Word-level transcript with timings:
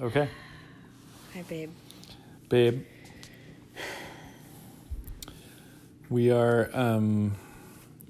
Okay. 0.00 0.28
Hi, 1.34 1.42
babe. 1.48 1.72
Babe. 2.48 2.84
We 6.08 6.30
are 6.30 6.70
um, 6.72 7.34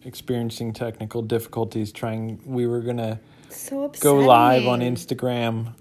experiencing 0.05 0.75
technical 0.75 1.23
difficulties 1.23 1.91
trying. 1.91 2.43
We 2.45 2.67
were 2.67 2.81
going 2.81 2.99
to 2.99 3.19
So 3.49 3.89
go 4.01 4.17
live 4.17 4.67
on 4.67 4.81
Instagram 4.81 5.73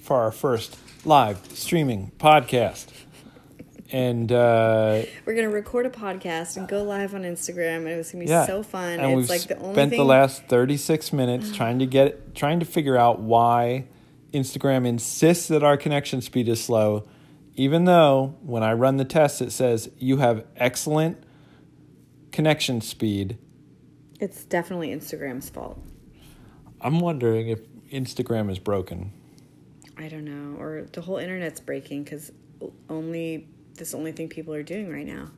for 0.00 0.20
our 0.20 0.30
first 0.30 0.78
live 1.04 1.40
streaming 1.52 2.12
podcast. 2.18 2.86
And 3.90 4.30
uh, 4.30 5.02
We're 5.26 5.34
gonna 5.34 5.50
record 5.50 5.84
a 5.84 5.90
podcast 5.90 6.56
and 6.56 6.66
go 6.66 6.82
live 6.82 7.14
on 7.14 7.24
Instagram, 7.24 7.78
and 7.78 7.88
it 7.88 7.96
was 7.98 8.10
gonna 8.10 8.24
be 8.24 8.30
yeah, 8.30 8.46
so 8.46 8.62
fun. 8.62 9.00
And 9.00 9.14
we've 9.14 9.28
like 9.28 9.42
the 9.42 9.58
only 9.58 9.74
spent 9.74 9.90
thing. 9.90 9.98
the 9.98 10.04
last 10.06 10.46
thirty 10.46 10.78
six 10.78 11.12
minutes 11.12 11.54
trying 11.54 11.78
to 11.80 11.84
get 11.84 12.34
trying 12.34 12.60
to 12.60 12.64
figure 12.64 12.96
out 12.96 13.20
why 13.20 13.84
Instagram 14.32 14.86
insists 14.86 15.48
that 15.48 15.62
our 15.62 15.76
connection 15.76 16.20
speed 16.22 16.48
is 16.48 16.62
slow, 16.62 17.06
even 17.54 17.84
though 17.84 18.36
when 18.42 18.62
I 18.62 18.72
run 18.72 18.96
the 18.96 19.04
test 19.04 19.40
it 19.42 19.52
says 19.52 19.90
you 19.98 20.18
have 20.18 20.44
excellent 20.56 21.22
connection 22.30 22.80
speed. 22.80 23.38
it's 24.20 24.44
definitely 24.44 24.88
Instagram's 24.88 25.50
fault. 25.50 25.78
I'm 26.80 27.00
wondering 27.00 27.48
if 27.48 27.60
Instagram 27.90 28.50
is 28.50 28.58
broken. 28.58 29.12
I 29.98 30.08
don't 30.08 30.24
know, 30.24 30.58
or 30.58 30.86
the 30.92 31.02
whole 31.02 31.18
internet's 31.18 31.60
breaking 31.60 32.04
because 32.04 32.32
only 32.88 33.48
this 33.74 33.94
only 33.94 34.12
thing 34.12 34.28
people 34.28 34.54
are 34.54 34.62
doing 34.62 34.90
right 34.92 35.06
now 35.06 35.30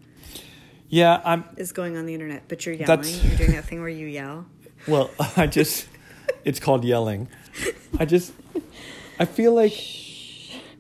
Yeah, 0.89 1.21
I'm 1.25 1.45
is 1.57 1.73
going 1.73 1.97
on 1.97 2.07
the 2.07 2.15
internet. 2.15 2.45
But 2.49 2.65
you're 2.67 2.75
yelling. 2.75 3.05
You're 3.23 3.37
doing 3.37 3.53
that 3.53 3.65
thing 3.65 3.81
where 3.81 3.89
you 3.89 4.07
yell. 4.07 4.47
Well, 4.87 5.11
I 5.35 5.47
just, 5.47 5.89
it's 6.45 6.61
called 6.61 6.85
yelling. 6.85 7.29
I 7.99 8.05
just, 8.05 8.35
I 9.19 9.25
feel 9.25 9.55
like 9.55 9.75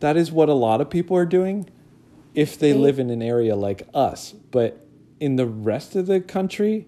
that 0.00 0.16
is 0.16 0.30
what 0.32 0.48
a 0.48 0.54
lot 0.54 0.80
of 0.80 0.90
people 0.90 1.16
are 1.16 1.26
doing 1.26 1.68
if 2.34 2.58
they 2.58 2.72
They- 2.72 2.78
live 2.78 2.98
in 2.98 3.10
an 3.10 3.22
area 3.22 3.54
like 3.56 3.86
us. 3.94 4.32
But 4.50 4.86
in 5.20 5.36
the 5.36 5.46
rest 5.46 5.94
of 5.96 6.06
the 6.06 6.20
country, 6.20 6.86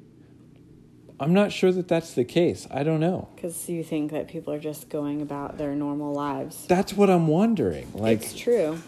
I'm 1.19 1.33
not 1.33 1.51
sure 1.53 1.73
that 1.73 1.89
that's 1.89 2.13
the 2.15 2.25
case. 2.25 2.67
I 2.71 2.83
don't 2.83 3.01
know. 3.01 3.29
Because 3.37 3.69
you 3.69 3.83
think 3.83 4.11
that 4.13 4.29
people 4.29 4.53
are 4.53 4.59
just 4.59 4.91
going 4.91 5.23
about 5.23 5.57
their 5.57 5.75
normal 5.75 6.13
lives. 6.13 6.67
That's 6.67 6.93
what 6.95 7.09
I'm 7.09 7.27
wondering. 7.29 7.87
Like 7.95 8.23
it's 8.23 8.35
true. 8.35 8.79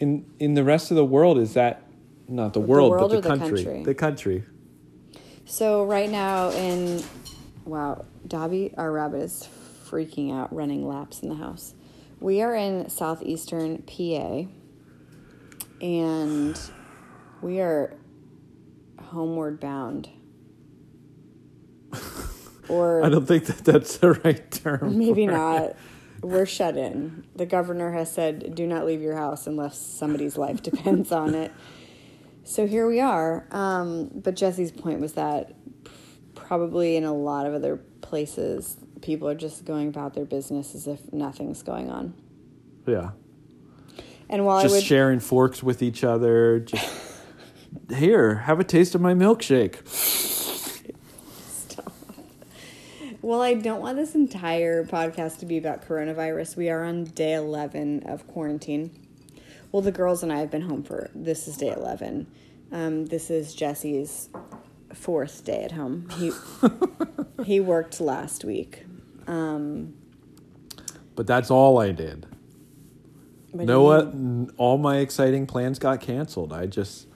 in 0.00 0.26
in 0.38 0.54
the 0.54 0.64
rest 0.64 0.90
of 0.90 0.96
the 0.96 1.04
world, 1.04 1.38
is 1.38 1.54
that 1.54 1.82
not 2.28 2.52
the 2.52 2.60
world, 2.60 2.90
world 2.90 3.10
but 3.10 3.16
or 3.18 3.20
the 3.22 3.28
the 3.28 3.36
country? 3.36 3.64
country? 3.64 3.82
The 3.84 3.94
country. 3.94 4.42
So 5.46 5.84
right 5.84 6.10
now 6.10 6.50
in 6.50 7.02
wow, 7.64 8.04
Dobby, 8.26 8.74
our 8.76 8.92
rabbit 8.92 9.22
is 9.22 9.48
freaking 9.84 10.32
out, 10.32 10.54
running 10.54 10.86
laps 10.86 11.20
in 11.20 11.28
the 11.28 11.34
house. 11.36 11.74
We 12.20 12.40
are 12.42 12.54
in 12.54 12.88
southeastern 12.88 13.82
PA, 13.82 14.44
and 15.80 16.58
we 17.42 17.60
are 17.60 17.96
homeward 19.00 19.60
bound. 19.60 20.08
Or 22.68 23.02
I 23.04 23.08
don't 23.08 23.26
think 23.26 23.44
that 23.46 23.64
that's 23.64 23.98
the 23.98 24.12
right 24.12 24.50
term. 24.50 24.98
maybe 24.98 25.26
for 25.26 25.32
it. 25.32 25.34
not. 25.34 25.76
We're 26.22 26.46
shut 26.46 26.78
in. 26.78 27.26
The 27.36 27.44
governor 27.44 27.92
has 27.92 28.10
said, 28.10 28.54
"Do 28.54 28.66
not 28.66 28.86
leave 28.86 29.02
your 29.02 29.16
house 29.16 29.46
unless 29.46 29.78
somebody's 29.78 30.38
life 30.38 30.62
depends 30.70 31.12
on 31.12 31.34
it." 31.34 31.52
So 32.44 32.66
here 32.66 32.86
we 32.86 33.00
are. 33.00 33.46
Um, 33.50 34.10
but 34.14 34.34
Jesse's 34.34 34.70
point 34.72 35.00
was 35.00 35.14
that 35.14 35.54
probably 36.34 36.96
in 36.96 37.04
a 37.04 37.12
lot 37.14 37.46
of 37.46 37.54
other 37.54 37.76
places, 38.00 38.76
people 39.04 39.28
are 39.28 39.34
just 39.34 39.64
going 39.64 39.86
about 39.86 40.14
their 40.14 40.24
business 40.24 40.74
as 40.74 40.88
if 40.88 41.12
nothing's 41.12 41.62
going 41.62 41.90
on. 41.90 42.14
Yeah. 42.86 43.10
And 44.28 44.46
while 44.46 44.62
just 44.62 44.74
I 44.74 44.78
would, 44.78 44.84
sharing 44.84 45.20
forks 45.20 45.62
with 45.62 45.82
each 45.82 46.02
other. 46.02 46.60
Just 46.60 46.90
here, 47.94 48.36
have 48.36 48.58
a 48.58 48.64
taste 48.64 48.94
of 48.94 49.02
my 49.02 49.12
milkshake. 49.12 49.86
Stop. 51.46 51.92
Well, 53.20 53.42
I 53.42 53.54
don't 53.54 53.82
want 53.82 53.96
this 53.96 54.14
entire 54.14 54.84
podcast 54.84 55.38
to 55.40 55.46
be 55.46 55.58
about 55.58 55.86
coronavirus. 55.86 56.56
We 56.56 56.70
are 56.70 56.82
on 56.82 57.04
day 57.04 57.34
11 57.34 58.04
of 58.06 58.26
quarantine. 58.26 58.90
Well, 59.70 59.82
the 59.82 59.92
girls 59.92 60.22
and 60.22 60.32
I 60.32 60.38
have 60.38 60.50
been 60.50 60.62
home 60.62 60.82
for 60.82 61.10
this 61.14 61.46
is 61.46 61.58
day 61.58 61.72
11. 61.72 62.26
Um, 62.72 63.06
this 63.06 63.30
is 63.30 63.54
Jesse's 63.54 64.30
fourth 64.94 65.44
day 65.44 65.62
at 65.62 65.72
home. 65.72 66.08
He 66.16 66.32
he 67.44 67.60
worked 67.60 68.00
last 68.00 68.44
week. 68.44 68.84
Um, 69.26 69.94
But 71.16 71.26
that's 71.26 71.50
all 71.50 71.78
I 71.78 71.92
did. 71.92 72.26
know 73.52 73.82
what? 73.82 74.12
All 74.58 74.78
my 74.78 74.98
exciting 74.98 75.46
plans 75.46 75.78
got 75.78 76.00
canceled. 76.00 76.52
I 76.52 76.66
just 76.66 77.06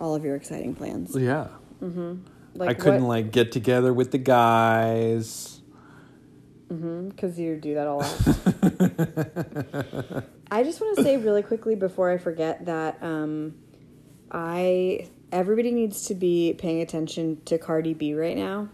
All 0.00 0.14
of 0.14 0.24
your 0.24 0.36
exciting 0.36 0.74
plans. 0.74 1.14
yeah. 1.16 1.48
Like 2.54 2.70
I 2.70 2.74
couldn't 2.74 3.02
what- 3.02 3.08
like 3.08 3.32
get 3.32 3.52
together 3.52 3.92
with 3.92 4.10
the 4.12 4.18
guys. 4.18 5.52
Mm-hmm. 6.68 7.10
because 7.10 7.38
you 7.38 7.54
do 7.56 7.74
that 7.74 7.86
a 7.86 7.94
lot. 7.94 10.24
I 10.50 10.64
just 10.64 10.80
want 10.80 10.96
to 10.96 11.02
say 11.04 11.16
really 11.16 11.42
quickly 11.42 11.76
before 11.76 12.10
I 12.10 12.18
forget 12.18 12.64
that 12.66 12.98
um, 13.02 13.54
I 14.32 15.08
everybody 15.30 15.70
needs 15.70 16.06
to 16.06 16.16
be 16.16 16.54
paying 16.58 16.80
attention 16.80 17.40
to 17.44 17.56
Cardi 17.58 17.94
B 17.94 18.14
right 18.14 18.36
now 18.36 18.68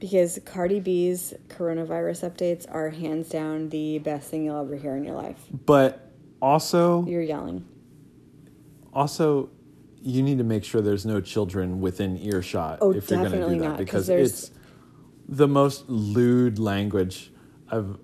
because 0.00 0.38
Cardi 0.44 0.80
B's 0.80 1.34
coronavirus 1.48 2.30
updates 2.30 2.66
are 2.72 2.90
hands 2.90 3.28
down 3.28 3.68
the 3.70 3.98
best 3.98 4.30
thing 4.30 4.44
you'll 4.44 4.60
ever 4.60 4.76
hear 4.76 4.96
in 4.96 5.04
your 5.04 5.14
life. 5.14 5.38
But 5.64 6.12
also 6.42 7.04
You're 7.06 7.22
yelling. 7.22 7.66
also 8.92 9.50
you 10.02 10.22
need 10.22 10.38
to 10.38 10.44
make 10.44 10.62
sure 10.64 10.80
there's 10.80 11.06
no 11.06 11.20
children 11.20 11.80
within 11.80 12.16
earshot 12.18 12.78
Oh, 12.80 12.92
if 12.92 13.10
you're 13.10 13.20
going 13.20 13.32
to 13.32 13.38
do 13.48 13.48
that 13.48 13.56
not, 13.56 13.76
'cause 13.78 14.06
because 14.06 14.08
it's 14.08 14.50
the 15.28 15.48
most 15.48 15.88
lewd 15.88 16.58
language 16.58 17.32
I've 17.70 17.96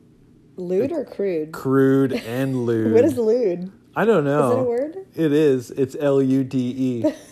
Lewd 0.57 0.91
or 0.93 1.05
crude? 1.05 1.53
crude 1.53 2.13
and 2.13 2.65
lewd. 2.67 2.93
What 2.93 3.05
is 3.05 3.17
lewd? 3.17 3.71
I 3.95 4.05
don't 4.05 4.25
know. 4.25 4.51
Is 4.51 4.53
it 4.53 4.61
a 4.61 4.65
word? 4.65 4.97
It 5.15 5.33
is. 5.33 5.71
It's 5.71 5.95
L 6.01 6.21
U 6.23 6.43
D 6.45 7.05
E. 7.05 7.13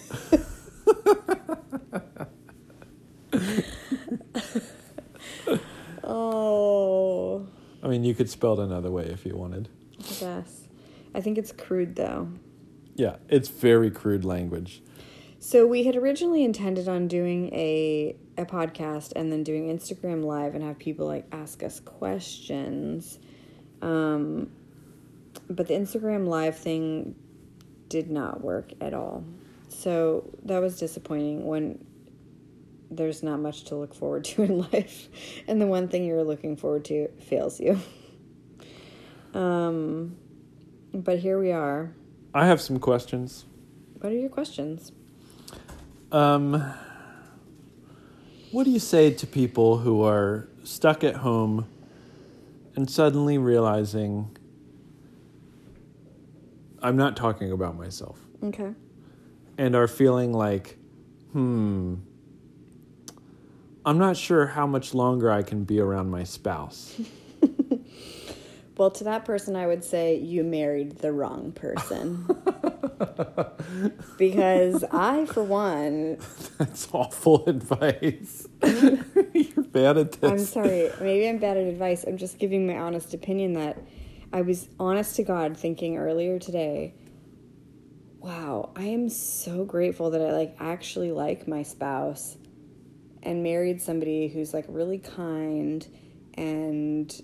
Oh, 6.02 7.46
I 7.82 7.88
mean, 7.88 8.04
you 8.04 8.14
could 8.14 8.28
spell 8.28 8.60
it 8.60 8.64
another 8.64 8.90
way 8.90 9.04
if 9.04 9.24
you 9.24 9.36
wanted. 9.36 9.68
I 9.98 10.14
guess. 10.20 10.68
I 11.14 11.20
think 11.20 11.38
it's 11.38 11.52
crude 11.52 11.96
though. 11.96 12.28
Yeah, 12.94 13.16
it's 13.28 13.48
very 13.48 13.90
crude 13.90 14.24
language. 14.24 14.82
So 15.38 15.66
we 15.66 15.84
had 15.84 15.96
originally 15.96 16.44
intended 16.44 16.88
on 16.88 17.08
doing 17.08 17.52
a 17.54 18.16
a 18.36 18.44
podcast 18.44 19.12
and 19.16 19.32
then 19.32 19.42
doing 19.42 19.68
Instagram 19.68 20.24
live 20.24 20.54
and 20.54 20.62
have 20.62 20.78
people 20.78 21.06
like 21.06 21.26
ask 21.32 21.62
us 21.62 21.80
questions. 21.80 23.18
Um 23.82 24.50
but 25.48 25.66
the 25.66 25.74
Instagram 25.74 26.26
live 26.26 26.56
thing 26.58 27.14
did 27.88 28.10
not 28.10 28.42
work 28.42 28.72
at 28.80 28.94
all. 28.94 29.24
So 29.68 30.30
that 30.44 30.60
was 30.60 30.78
disappointing 30.78 31.46
when 31.46 31.84
there's 32.90 33.22
not 33.22 33.38
much 33.40 33.64
to 33.64 33.76
look 33.76 33.94
forward 33.94 34.24
to 34.24 34.42
in 34.48 34.58
life 34.72 35.08
and 35.46 35.60
the 35.60 35.66
one 35.66 35.88
thing 35.88 36.04
you're 36.04 36.24
looking 36.24 36.56
forward 36.56 36.84
to 36.86 37.08
fails 37.28 37.60
you. 37.60 37.78
Um 39.34 40.16
but 40.92 41.20
here 41.20 41.38
we 41.38 41.52
are. 41.52 41.94
I 42.34 42.46
have 42.46 42.60
some 42.60 42.80
questions. 42.80 43.44
What 44.00 44.12
are 44.12 44.16
your 44.16 44.28
questions? 44.28 44.90
Um, 46.10 46.60
what 48.50 48.64
do 48.64 48.70
you 48.72 48.80
say 48.80 49.12
to 49.12 49.26
people 49.28 49.78
who 49.78 50.02
are 50.02 50.48
stuck 50.64 51.04
at 51.04 51.14
home 51.16 51.66
and 52.74 52.90
suddenly 52.90 53.38
realizing 53.38 54.36
I'm 56.82 56.96
not 56.96 57.16
talking 57.16 57.52
about 57.52 57.76
myself 57.76 58.18
Okay. 58.42 58.72
and 59.58 59.76
are 59.76 59.86
feeling 59.86 60.32
like, 60.32 60.76
hmm, 61.32 61.96
I'm 63.90 63.98
not 63.98 64.16
sure 64.16 64.46
how 64.46 64.68
much 64.68 64.94
longer 64.94 65.32
I 65.32 65.42
can 65.42 65.64
be 65.64 65.80
around 65.80 66.10
my 66.10 66.22
spouse. 66.22 66.94
Well, 68.78 68.90
to 68.92 69.04
that 69.04 69.26
person, 69.26 69.56
I 69.56 69.66
would 69.66 69.84
say 69.84 70.16
you 70.16 70.42
married 70.42 71.00
the 71.00 71.12
wrong 71.12 71.52
person. 71.52 72.26
because 74.16 74.82
I, 74.90 75.26
for 75.26 75.42
one, 75.42 76.16
That's 76.58 76.88
awful 76.90 77.44
advice. 77.44 78.48
You're 78.62 79.64
bad 79.64 79.98
at 79.98 80.12
this. 80.12 80.30
I'm 80.30 80.38
sorry, 80.38 80.90
maybe 80.98 81.28
I'm 81.28 81.36
bad 81.36 81.58
at 81.58 81.66
advice. 81.66 82.04
I'm 82.04 82.16
just 82.16 82.38
giving 82.38 82.66
my 82.66 82.78
honest 82.78 83.12
opinion 83.12 83.52
that 83.52 83.76
I 84.32 84.40
was 84.40 84.66
honest 84.78 85.14
to 85.16 85.24
God 85.24 85.58
thinking 85.58 85.98
earlier 85.98 86.38
today, 86.38 86.94
wow, 88.18 88.70
I 88.74 88.84
am 88.84 89.10
so 89.10 89.66
grateful 89.66 90.08
that 90.12 90.22
I 90.22 90.32
like 90.32 90.56
actually 90.58 91.12
like 91.12 91.46
my 91.46 91.62
spouse 91.64 92.38
and 93.22 93.42
married 93.42 93.80
somebody 93.82 94.28
who's 94.28 94.54
like 94.54 94.64
really 94.68 94.98
kind 94.98 95.86
and 96.34 97.22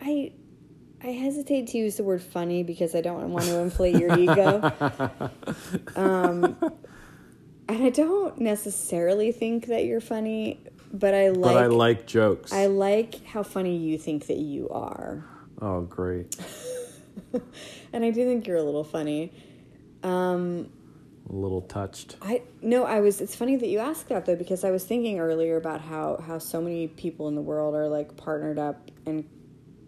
I 0.00 0.32
I 1.02 1.08
hesitate 1.08 1.68
to 1.68 1.78
use 1.78 1.96
the 1.96 2.04
word 2.04 2.22
funny 2.22 2.62
because 2.62 2.94
I 2.94 3.02
don't 3.02 3.30
want 3.30 3.44
to 3.46 3.58
inflate 3.58 3.96
your 3.96 4.18
ego. 4.18 4.72
Um, 5.96 6.56
and 7.68 7.82
I 7.82 7.90
don't 7.90 8.38
necessarily 8.38 9.32
think 9.32 9.66
that 9.66 9.84
you're 9.84 10.00
funny, 10.00 10.60
but 10.92 11.14
I 11.14 11.28
like 11.28 11.54
but 11.54 11.62
I 11.62 11.66
like 11.66 12.06
jokes. 12.06 12.52
I 12.52 12.66
like 12.66 13.24
how 13.24 13.42
funny 13.42 13.76
you 13.76 13.98
think 13.98 14.26
that 14.26 14.38
you 14.38 14.68
are. 14.70 15.24
oh, 15.60 15.82
great. 15.82 16.36
And 17.92 18.04
I 18.04 18.10
do 18.10 18.24
think 18.24 18.46
you're 18.48 18.56
a 18.56 18.62
little 18.62 18.82
funny. 18.82 19.32
Um, 20.02 20.68
A 21.30 21.32
little 21.32 21.62
touched. 21.62 22.16
I 22.20 22.42
no, 22.60 22.84
I 22.84 23.00
was. 23.00 23.20
It's 23.20 23.34
funny 23.34 23.56
that 23.56 23.68
you 23.68 23.78
asked 23.78 24.08
that 24.08 24.26
though, 24.26 24.36
because 24.36 24.62
I 24.62 24.70
was 24.70 24.84
thinking 24.84 25.20
earlier 25.20 25.56
about 25.56 25.80
how 25.80 26.22
how 26.26 26.38
so 26.38 26.60
many 26.60 26.88
people 26.88 27.28
in 27.28 27.34
the 27.34 27.40
world 27.40 27.74
are 27.74 27.88
like 27.88 28.16
partnered 28.16 28.58
up 28.58 28.90
and 29.06 29.24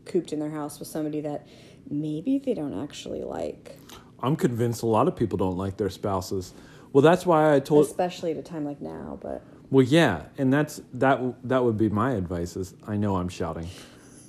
cooped 0.06 0.32
in 0.32 0.38
their 0.38 0.50
house 0.50 0.78
with 0.78 0.88
somebody 0.88 1.20
that 1.20 1.46
maybe 1.90 2.38
they 2.38 2.54
don't 2.54 2.82
actually 2.82 3.22
like, 3.22 3.76
I'm 4.20 4.36
convinced 4.36 4.82
a 4.82 4.86
lot 4.86 5.08
of 5.08 5.16
people 5.16 5.36
don't 5.36 5.58
like 5.58 5.76
their 5.76 5.90
spouses. 5.90 6.54
Well, 6.92 7.02
that's 7.02 7.26
why 7.26 7.54
I 7.54 7.60
told. 7.60 7.84
especially 7.86 8.30
at 8.30 8.38
a 8.38 8.42
time 8.42 8.64
like 8.64 8.80
now. 8.80 9.18
But 9.20 9.42
Well, 9.70 9.84
yeah, 9.84 10.22
and 10.38 10.50
that's 10.50 10.80
that. 10.94 11.20
That 11.46 11.64
would 11.64 11.76
be 11.76 11.90
my 11.90 12.12
advice. 12.12 12.56
Is 12.56 12.74
I 12.86 12.96
know 12.96 13.16
I'm 13.16 13.28
shouting. 13.28 13.68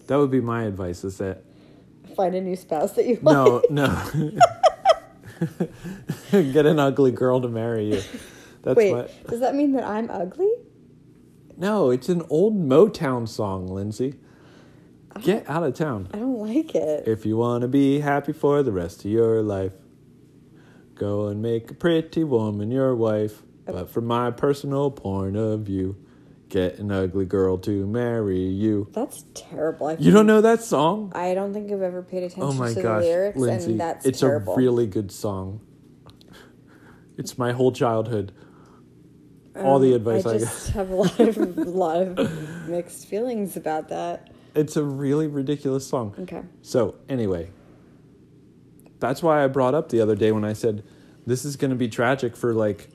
That 0.08 0.18
would 0.18 0.32
be 0.32 0.42
my 0.42 0.64
advice. 0.64 1.06
Is 1.06 1.20
that 1.20 1.44
find 2.18 2.36
a 2.36 2.42
new 2.42 2.56
spouse 2.58 2.94
that 2.94 3.06
you 3.06 3.18
like. 3.22 3.34
no, 3.34 3.62
no. 3.70 4.32
Get 6.32 6.66
an 6.66 6.80
ugly 6.80 7.12
girl 7.12 7.42
to 7.42 7.48
marry 7.48 7.94
you. 7.94 8.02
That's 8.64 8.78
Wait, 8.78 8.92
what. 8.92 9.28
does 9.28 9.40
that 9.40 9.56
mean 9.56 9.74
that 9.74 9.84
I'm 9.84 10.10
ugly? 10.10 10.52
No, 11.56 11.90
it's 11.90 12.10
an 12.10 12.24
old 12.30 12.56
Motown 12.56 13.28
song, 13.28 13.68
Lindsay. 13.68 14.16
Oh. 15.16 15.22
Get 15.22 15.50
out 15.50 15.64
of 15.64 15.74
town. 15.74 16.10
I 16.14 16.20
don't 16.20 16.38
like 16.38 16.76
it. 16.76 17.08
If 17.08 17.26
you 17.26 17.38
want 17.38 17.62
to 17.62 17.68
be 17.68 18.00
happy 18.00 18.34
for 18.34 18.62
the 18.62 18.72
rest 18.72 19.06
of 19.06 19.12
your 19.12 19.42
life, 19.42 19.74
go 20.96 21.28
and 21.28 21.42
make 21.42 21.72
a 21.72 21.74
pretty 21.74 22.24
woman 22.24 22.72
your 22.72 22.96
wife. 22.96 23.42
But 23.66 23.90
from 23.90 24.06
my 24.06 24.32
personal 24.32 24.92
point 24.92 25.36
of 25.36 25.62
view, 25.62 25.98
get 26.50 26.80
an 26.80 26.92
ugly 26.92 27.26
girl 27.26 27.58
to 27.60 27.86
marry 27.86 28.40
you. 28.40 28.88
That's 28.94 29.24
terrible. 29.34 29.88
I 29.88 29.98
You 30.00 30.12
don't 30.12 30.26
know 30.28 30.42
that 30.42 30.64
song? 30.64 31.12
I 31.16 31.34
don't 31.34 31.54
think 31.54 31.72
I've 31.72 31.82
ever 31.82 32.02
paid 32.02 32.24
attention 32.24 32.44
Oh 32.44 32.54
my 32.54 32.74
to 32.74 32.82
gosh, 32.82 33.04
the 33.04 33.10
lyrics, 33.10 33.38
Lindsay. 33.38 33.72
and 33.72 33.80
that's 33.80 34.06
it's 34.06 34.20
terrible. 34.22 34.54
a 34.54 34.58
really 34.58 34.88
good 34.88 35.12
song. 35.12 35.60
It's 37.18 37.38
my 37.38 37.52
whole 37.52 37.72
childhood. 37.72 38.32
All 39.58 39.80
the 39.80 39.94
advice 39.94 40.24
Um, 40.26 40.32
I 40.32 40.36
I, 40.36 40.38
just 40.38 40.70
have 40.70 40.90
a 40.92 40.96
lot 40.96 41.20
of 41.20 41.38
a 41.38 41.42
lot 41.64 42.02
of 42.02 42.68
mixed 42.70 43.08
feelings 43.08 43.58
about 43.58 43.90
that. 43.90 44.32
It's 44.54 44.78
a 44.78 44.84
really 44.84 45.28
ridiculous 45.28 45.86
song. 45.88 46.14
Okay. 46.20 46.44
So, 46.62 46.96
anyway, 47.10 47.50
that's 49.00 49.24
why 49.24 49.44
I 49.44 49.48
brought 49.48 49.74
up 49.74 49.90
the 49.90 50.00
other 50.02 50.16
day 50.16 50.32
when 50.32 50.44
I 50.46 50.54
said 50.54 50.84
this 51.26 51.44
is 51.44 51.56
going 51.56 51.72
to 51.72 51.76
be 51.76 51.88
tragic 51.88 52.36
for 52.38 52.54
like 52.54 52.88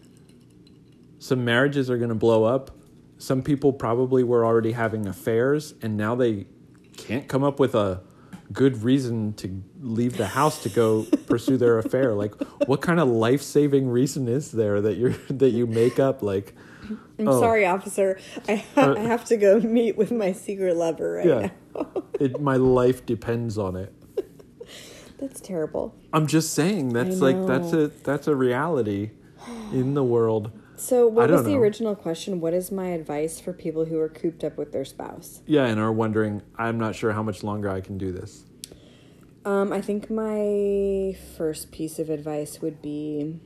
some 1.19 1.45
marriages 1.45 1.91
are 1.91 1.97
going 1.99 2.09
to 2.11 2.15
blow 2.15 2.45
up. 2.45 2.71
Some 3.23 3.43
people 3.43 3.73
probably 3.73 4.25
were 4.25 4.45
already 4.45 4.73
having 4.73 5.07
affairs 5.07 5.75
and 5.81 5.97
now 5.97 6.17
they 6.17 6.47
can't 6.97 7.29
come 7.29 7.45
up 7.45 7.61
with 7.61 7.75
a 7.77 8.01
good 8.53 8.83
reason 8.83 9.33
to 9.35 9.63
leave 9.81 10.17
the 10.17 10.27
house 10.27 10.61
to 10.65 10.69
go 10.69 11.05
pursue 11.29 11.57
their 11.57 11.79
affair. 11.79 12.15
Like 12.15 12.35
what 12.67 12.81
kind 12.83 12.99
of 12.99 13.07
life-saving 13.09 13.89
reason 13.89 14.27
is 14.27 14.51
there 14.51 14.81
that 14.81 14.97
you 14.97 15.11
that 15.31 15.51
you 15.51 15.69
make 15.69 16.01
up 16.01 16.21
like 16.23 16.55
I'm 17.17 17.29
Oh. 17.29 17.39
sorry, 17.41 17.65
officer. 17.65 18.19
I, 18.49 18.57
ha- 18.57 18.81
Uh, 18.91 18.95
I 18.97 19.01
have 19.03 19.25
to 19.27 19.37
go 19.37 19.61
meet 19.79 19.97
with 19.97 20.11
my 20.11 20.33
secret 20.33 20.77
lover 20.77 21.13
right 21.13 21.27
yeah. 21.27 21.51
now. 21.77 22.03
it, 22.19 22.41
my 22.41 22.57
life 22.57 23.07
depends 23.07 23.57
on 23.57 23.77
it. 23.77 23.95
That's 25.19 25.41
terrible. 25.41 25.95
I'm 26.13 26.27
just 26.27 26.53
saying 26.55 26.93
that's 26.93 27.21
like 27.21 27.47
that's 27.47 27.73
a 27.73 27.87
that's 28.03 28.27
a 28.27 28.35
reality 28.35 29.13
in 29.73 29.95
the 29.95 30.03
world. 30.03 30.51
So, 30.77 31.07
what 31.07 31.31
was 31.31 31.45
the 31.45 31.51
know. 31.51 31.59
original 31.59 31.95
question? 31.95 32.41
What 32.41 32.55
is 32.55 32.73
my 32.73 32.89
advice 32.89 33.39
for 33.39 33.53
people 33.53 33.85
who 33.85 33.99
are 34.01 34.09
cooped 34.09 34.43
up 34.43 34.57
with 34.57 34.73
their 34.73 34.85
spouse? 34.85 35.43
Yeah, 35.47 35.67
and 35.67 35.79
are 35.79 35.93
wondering, 35.93 36.43
I'm 36.57 36.79
not 36.79 36.95
sure 36.95 37.13
how 37.13 37.23
much 37.23 37.43
longer 37.43 37.69
I 37.69 37.81
can 37.81 37.99
do 37.99 38.11
this. 38.11 38.45
Um, 39.45 39.73
I 39.73 39.81
think 39.81 40.11
my 40.11 41.17
first 41.37 41.73
piece 41.73 41.99
of 41.99 42.09
advice 42.11 42.61
would 42.61 42.81
be 42.81 43.41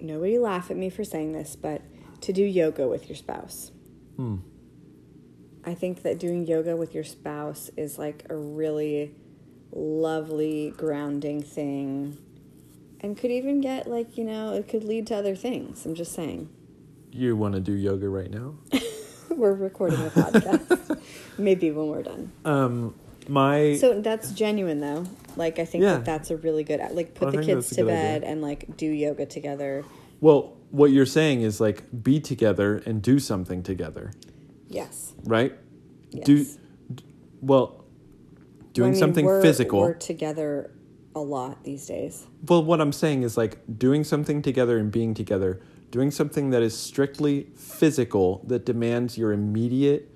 nobody 0.00 0.38
laugh 0.38 0.70
at 0.70 0.76
me 0.76 0.90
for 0.90 1.04
saying 1.04 1.32
this, 1.32 1.56
but 1.56 1.82
to 2.22 2.32
do 2.32 2.44
yoga 2.44 2.88
with 2.88 3.08
your 3.08 3.16
spouse. 3.16 3.72
Hmm. 4.16 4.36
I 5.64 5.74
think 5.74 6.02
that 6.02 6.18
doing 6.18 6.46
yoga 6.46 6.76
with 6.76 6.94
your 6.94 7.04
spouse 7.04 7.70
is 7.76 7.98
like 7.98 8.24
a 8.30 8.36
really 8.36 9.14
lovely 9.72 10.72
grounding 10.76 11.42
thing 11.42 12.18
and 13.00 13.16
could 13.16 13.30
even 13.30 13.60
get 13.60 13.86
like, 13.88 14.16
you 14.16 14.24
know, 14.24 14.52
it 14.54 14.68
could 14.68 14.84
lead 14.84 15.06
to 15.08 15.16
other 15.16 15.34
things. 15.36 15.84
I'm 15.86 15.94
just 15.94 16.12
saying. 16.12 16.48
You 17.12 17.36
want 17.36 17.54
to 17.54 17.60
do 17.60 17.72
yoga 17.72 18.08
right 18.08 18.30
now? 18.30 18.54
We're 19.30 19.54
recording 19.54 19.98
a 20.00 20.10
podcast. 20.10 21.00
Maybe 21.38 21.70
when 21.70 21.88
we're 21.88 22.02
done. 22.02 22.32
Um, 22.44 22.94
my 23.28 23.76
So 23.76 24.00
that's 24.00 24.32
genuine 24.32 24.80
though. 24.80 25.04
Like 25.36 25.58
I 25.58 25.64
think 25.66 25.82
Yeah. 25.82 25.94
that 25.94 26.04
that's 26.04 26.30
a 26.30 26.36
really 26.36 26.64
good 26.64 26.80
like 26.92 27.14
put 27.14 27.32
the 27.32 27.42
kids 27.42 27.68
to 27.70 27.84
bed 27.84 28.18
idea. 28.22 28.30
and 28.30 28.40
like 28.40 28.76
do 28.76 28.86
yoga 28.86 29.26
together. 29.26 29.84
well, 30.20 30.56
what 30.70 30.90
you're 30.90 31.06
saying 31.06 31.42
is 31.42 31.60
like 31.60 31.84
be 32.02 32.18
together 32.20 32.78
and 32.86 33.02
do 33.02 33.18
something 33.18 33.62
together, 33.62 34.12
Yes. 34.68 35.12
right? 35.24 35.52
Yes. 36.10 36.24
Do 36.26 36.44
d- 36.94 37.04
well, 37.42 37.84
doing 38.72 38.88
I 38.88 38.90
mean, 38.92 38.98
something 39.00 39.26
we're- 39.26 39.42
physical. 39.42 39.80
We're 39.80 39.92
together 39.94 40.70
a 41.16 41.20
lot 41.20 41.64
these 41.64 41.86
days. 41.86 42.26
Well, 42.46 42.62
what 42.62 42.80
I'm 42.80 42.92
saying 42.92 43.22
is 43.22 43.36
like 43.36 43.58
doing 43.78 44.04
something 44.04 44.42
together 44.42 44.76
and 44.76 44.92
being 44.92 45.14
together, 45.14 45.62
doing 45.90 46.10
something 46.10 46.50
that 46.50 46.62
is 46.62 46.78
strictly 46.78 47.48
physical 47.56 48.44
that 48.46 48.66
demands 48.66 49.16
your 49.16 49.32
immediate 49.32 50.14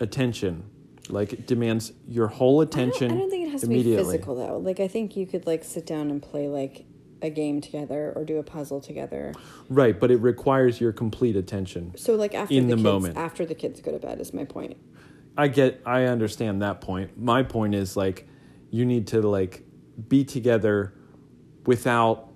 attention. 0.00 0.64
Like 1.10 1.34
it 1.34 1.46
demands 1.46 1.92
your 2.08 2.28
whole 2.28 2.62
I 2.62 2.64
don't, 2.64 2.74
attention 2.74 3.12
I 3.12 3.14
don't 3.16 3.30
think 3.30 3.48
it 3.48 3.50
has 3.50 3.60
to 3.60 3.68
be 3.68 3.82
physical 3.82 4.34
though. 4.34 4.56
Like 4.56 4.80
I 4.80 4.88
think 4.88 5.14
you 5.14 5.26
could 5.26 5.46
like 5.46 5.62
sit 5.62 5.84
down 5.84 6.10
and 6.10 6.22
play 6.22 6.48
like 6.48 6.86
a 7.20 7.28
game 7.28 7.60
together 7.60 8.14
or 8.16 8.24
do 8.24 8.38
a 8.38 8.42
puzzle 8.42 8.80
together. 8.80 9.34
Right, 9.68 9.98
but 10.00 10.10
it 10.10 10.16
requires 10.16 10.80
your 10.80 10.92
complete 10.92 11.36
attention. 11.36 11.92
So 11.96 12.14
like 12.14 12.34
after 12.34 12.54
In 12.54 12.68
the, 12.68 12.70
the 12.70 12.76
kids 12.76 12.84
moment. 12.84 13.18
after 13.18 13.44
the 13.44 13.54
kids 13.54 13.82
go 13.82 13.92
to 13.92 13.98
bed 13.98 14.20
is 14.20 14.32
my 14.32 14.44
point. 14.44 14.78
I 15.36 15.48
get 15.48 15.82
I 15.84 16.04
understand 16.04 16.62
that 16.62 16.80
point. 16.80 17.18
My 17.18 17.42
point 17.42 17.74
is 17.74 17.94
like 17.94 18.26
you 18.70 18.86
need 18.86 19.08
to 19.08 19.20
like 19.20 19.64
be 20.08 20.24
together 20.24 20.94
without 21.66 22.28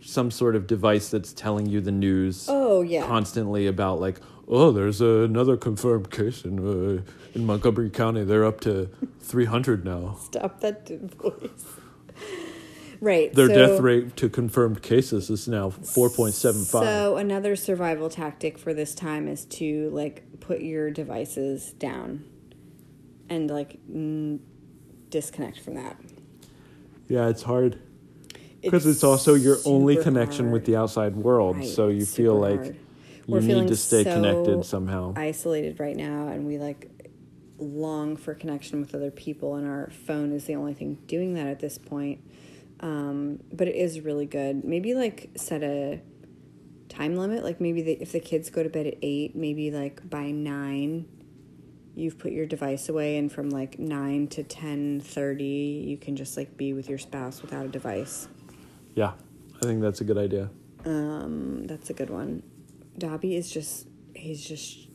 some 0.00 0.30
sort 0.30 0.56
of 0.56 0.66
device 0.66 1.08
that's 1.10 1.32
telling 1.32 1.66
you 1.66 1.80
the 1.80 1.92
news 1.92 2.46
Oh 2.48 2.82
yeah. 2.82 3.06
constantly 3.06 3.66
about 3.68 4.00
like 4.00 4.20
oh 4.48 4.72
there's 4.72 5.00
another 5.00 5.56
confirmed 5.56 6.10
case 6.10 6.44
in 6.44 6.58
uh, 6.58 7.02
in 7.34 7.46
Montgomery 7.46 7.88
County 7.90 8.24
they're 8.24 8.44
up 8.44 8.60
to 8.62 8.90
300 9.20 9.84
now. 9.84 10.16
Stop 10.20 10.60
that 10.60 10.88
voice. 10.88 11.64
right. 13.00 13.32
Their 13.32 13.46
so- 13.48 13.54
death 13.54 13.80
rate 13.80 14.16
to 14.16 14.28
confirmed 14.28 14.82
cases 14.82 15.30
is 15.30 15.46
now 15.46 15.70
4.75. 15.70 16.66
So 16.66 17.16
another 17.16 17.54
survival 17.56 18.10
tactic 18.10 18.58
for 18.58 18.74
this 18.74 18.94
time 18.94 19.28
is 19.28 19.44
to 19.46 19.88
like 19.90 20.40
put 20.40 20.60
your 20.60 20.90
devices 20.90 21.72
down 21.74 22.24
and 23.30 23.48
like 23.48 23.78
n- 23.88 24.40
disconnect 25.10 25.60
from 25.60 25.74
that. 25.74 25.96
Yeah, 27.12 27.28
it's 27.28 27.42
hard. 27.42 27.78
Because 28.62 28.86
it's, 28.86 29.04
also 29.04 29.34
your 29.34 29.58
only 29.66 29.96
connection 29.96 30.50
with 30.50 30.64
the 30.64 30.76
outside 30.76 31.14
world, 31.14 31.56
Right, 31.56 31.66
so 31.66 31.88
you 31.88 32.04
super 32.06 32.16
feel 32.16 32.34
like 32.40 32.60
hard. 32.60 32.76
you 33.26 33.34
We're 33.34 33.40
need 33.40 33.68
to 33.68 33.76
stay 33.76 34.04
so 34.04 34.14
connected 34.14 34.64
somehow. 34.64 35.12
isolated 35.16 35.78
right 35.78 35.96
now 35.96 36.28
and 36.28 36.46
we 36.46 36.58
like 36.58 36.88
long 37.58 38.16
for 38.16 38.34
connection 38.34 38.80
with 38.80 38.94
other 38.94 39.10
people 39.10 39.56
and 39.56 39.66
our 39.68 39.90
phone 40.06 40.32
is 40.32 40.44
the 40.46 40.54
only 40.54 40.74
thing 40.74 40.94
doing 41.06 41.34
that 41.34 41.46
at 41.48 41.60
this 41.60 41.76
point 41.76 42.20
um, 42.80 43.40
but 43.52 43.68
it 43.68 43.76
is 43.76 44.00
really 44.00 44.26
good 44.26 44.64
maybe 44.64 44.94
like 44.94 45.30
set 45.36 45.62
a 45.62 46.00
time 46.88 47.16
limit 47.16 47.42
like 47.44 47.60
maybe 47.60 47.82
the, 47.82 47.92
if 48.00 48.12
the 48.12 48.20
kids 48.20 48.48
go 48.50 48.62
to 48.62 48.68
bed 48.68 48.86
at 48.86 48.94
8 49.02 49.36
maybe 49.36 49.70
like 49.70 50.08
by 50.08 50.30
9 50.30 51.06
you've 51.94 52.18
put 52.18 52.32
your 52.32 52.46
device 52.46 52.88
away 52.88 53.16
and 53.18 53.30
from 53.30 53.50
like 53.50 53.78
9 53.78 54.26
to 54.28 54.42
10:30 54.42 55.86
you 55.86 55.96
can 55.96 56.16
just 56.16 56.36
like 56.36 56.56
be 56.56 56.72
with 56.72 56.88
your 56.88 56.98
spouse 56.98 57.42
without 57.42 57.66
a 57.66 57.68
device 57.68 58.28
Yeah, 58.94 59.12
I 59.56 59.60
think 59.66 59.80
that's 59.82 60.00
a 60.00 60.04
good 60.04 60.18
idea. 60.18 60.50
um, 60.84 61.66
that's 61.66 61.90
a 61.90 61.94
good 61.94 62.10
one. 62.10 62.42
Dobby 62.98 63.36
is 63.36 63.50
just 63.50 63.88
he's 64.14 64.42
just 64.46 64.88